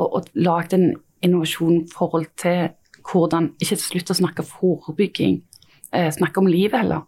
og, 0.00 0.06
og 0.06 0.28
lagd 0.34 0.74
en 0.74 0.94
innovasjon 1.22 1.82
i 1.82 1.92
forhold 1.92 2.30
til 2.40 2.70
hvordan 3.06 3.52
Ikke 3.62 3.78
slutt 3.80 4.12
å 4.12 4.18
snakke 4.18 4.44
forebygging, 4.44 5.40
eh, 5.96 6.10
snakke 6.12 6.42
om 6.42 6.48
livet 6.50 6.82
heller. 6.82 7.06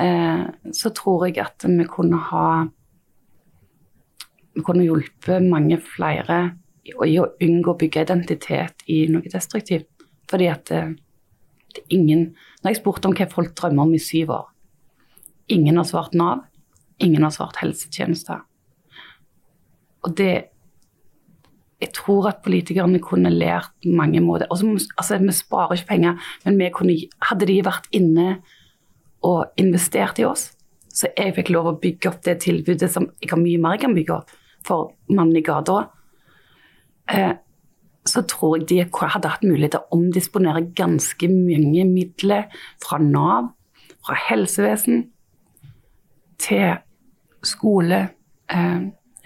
Eh, 0.00 0.46
så 0.72 0.90
tror 0.94 1.26
jeg 1.26 1.38
at 1.42 1.66
vi 1.66 1.84
kunne 1.90 2.20
ha 2.30 2.48
vi 4.54 4.64
kunne 4.66 4.86
hjulpet 4.86 5.44
mange 5.44 5.78
flere 5.82 6.38
i 6.88 6.94
å 7.18 7.26
unngå 7.44 7.74
å 7.74 7.78
bygge 7.78 8.06
identitet 8.06 8.86
i 8.88 9.04
noe 9.12 9.28
destruktivt. 9.30 9.90
Fordi 10.30 10.48
at 10.50 10.64
det, 10.70 10.80
det 11.74 11.82
er 11.84 11.96
ingen 11.98 12.22
Når 12.62 12.72
jeg 12.72 12.80
spurte 12.80 13.08
om 13.08 13.14
hva 13.14 13.28
folk 13.30 13.54
drømmer 13.54 13.86
om 13.86 13.94
i 13.94 14.02
syv 14.02 14.32
år 14.34 14.48
Ingen 15.48 15.80
har 15.80 15.88
svart 15.88 16.14
Nav. 16.14 16.44
Ingen 16.98 17.22
har 17.22 17.32
svart 17.34 17.58
helsetjenester. 17.62 18.44
Og 20.04 20.16
det 20.16 20.54
Jeg 21.78 21.92
tror 21.94 22.26
at 22.26 22.40
politikerne 22.42 22.98
kunne 22.98 23.30
lært 23.30 23.70
mange 23.86 24.18
måter. 24.18 24.48
Altså, 24.50 24.66
altså, 24.98 25.18
vi 25.22 25.32
sparer 25.32 25.76
ikke 25.76 25.86
penger, 25.86 26.16
men 26.44 26.72
kunne, 26.74 26.96
hadde 27.22 27.46
de 27.46 27.60
vært 27.62 27.86
inne 27.94 28.40
og 29.22 29.52
investert 29.56 30.18
i 30.18 30.24
oss, 30.26 30.48
så 30.90 31.06
jeg 31.16 31.36
fikk 31.36 31.52
lov 31.54 31.68
å 31.70 31.76
bygge 31.78 32.10
opp 32.10 32.24
det 32.26 32.40
tilbudet 32.42 32.90
som 32.90 33.06
jeg 33.22 33.30
har 33.30 33.38
mye 33.38 33.60
mer 33.62 33.76
jeg 33.76 33.84
kan 33.84 33.94
bygge 33.94 34.16
opp 34.16 34.32
for 34.66 34.90
mannen 35.06 35.38
i 35.38 35.44
gata, 35.46 35.76
eh, 37.14 37.36
så 38.08 38.24
tror 38.26 38.56
jeg 38.58 38.66
de 38.72 38.80
hadde 38.82 39.30
hatt 39.30 39.46
mulighet 39.46 39.76
til 39.76 39.84
å 39.84 39.98
omdisponere 39.98 40.64
ganske 40.74 41.30
mange 41.30 41.84
midler 41.86 42.48
fra 42.82 42.98
Nav, 42.98 43.52
fra 44.02 44.16
helsevesen, 44.28 45.06
til 46.42 46.78
skole. 47.46 48.04
Eh, 48.52 48.78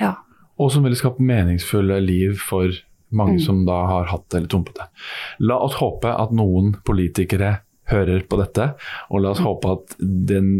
ja. 0.02 0.14
Og 0.58 0.72
som 0.72 0.86
ville 0.86 0.98
skapt 0.98 1.20
meningsfulle 1.22 2.00
liv 2.04 2.38
for 2.40 2.72
mange 3.12 3.38
mm. 3.38 3.44
som 3.44 3.64
da 3.68 3.82
har 3.90 4.08
hatt 4.12 4.28
det 4.30 4.40
eller 4.40 4.52
tumpet 4.52 4.78
det. 4.80 4.88
La 5.44 5.58
oss 5.60 5.76
håpe 5.80 6.12
at 6.12 6.32
noen 6.36 6.74
politikere 6.86 7.58
hører 7.92 8.24
på 8.28 8.38
dette. 8.40 8.72
Og 9.10 9.24
la 9.24 9.34
oss 9.34 9.42
håpe 9.44 9.74
at 9.76 9.96
den 10.00 10.52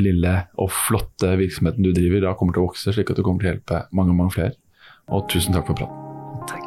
lille 0.00 0.34
og 0.60 0.72
flotte 0.74 1.34
virksomheten 1.40 1.86
du 1.86 1.92
driver, 1.94 2.24
da 2.26 2.34
kommer 2.38 2.56
til 2.56 2.64
å 2.64 2.70
vokse, 2.70 2.94
slik 2.94 3.12
at 3.12 3.20
du 3.20 3.24
kommer 3.26 3.44
til 3.44 3.50
å 3.50 3.54
hjelpe 3.54 3.84
mange, 3.96 4.16
mange 4.16 4.34
flere. 4.36 4.56
Og 5.10 5.26
tusen 5.30 5.56
takk 5.56 5.70
for 5.70 5.78
praten. 5.78 5.96
Takk. 6.50 6.66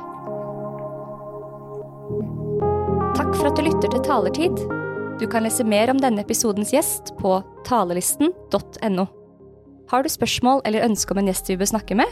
Takk 3.17 3.35
for 3.37 3.49
at 3.49 3.59
du 3.59 3.67
lytter 3.67 3.91
til 3.91 4.05
Talertid. 4.05 4.63
Du 5.21 5.27
kan 5.29 5.45
lese 5.45 5.65
mer 5.67 5.91
om 5.93 5.99
denne 6.01 6.23
episodens 6.23 6.73
gjest 6.73 7.13
på 7.19 7.37
talelisten.no. 7.67 9.05
Har 9.91 10.03
du 10.03 10.09
spørsmål 10.09 10.61
eller 10.65 10.85
ønske 10.85 11.11
om 11.11 11.19
en 11.21 11.27
gjest 11.29 11.49
vi 11.51 11.57
bør 11.59 11.73
snakke 11.73 11.97
med? 11.99 12.09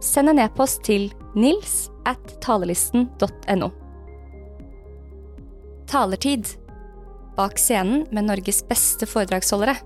Send 0.00 0.32
en 0.32 0.40
e-post 0.40 0.82
til 0.86 1.10
nils 1.36 1.90
at 2.08 2.36
talelisten.no. 2.40 3.68
Talertid 5.90 6.54
bak 7.36 7.58
scenen 7.60 8.06
med 8.14 8.28
Norges 8.30 8.62
beste 8.68 9.08
foredragsholdere. 9.08 9.76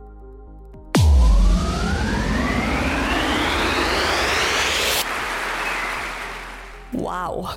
Wow. 6.95 7.55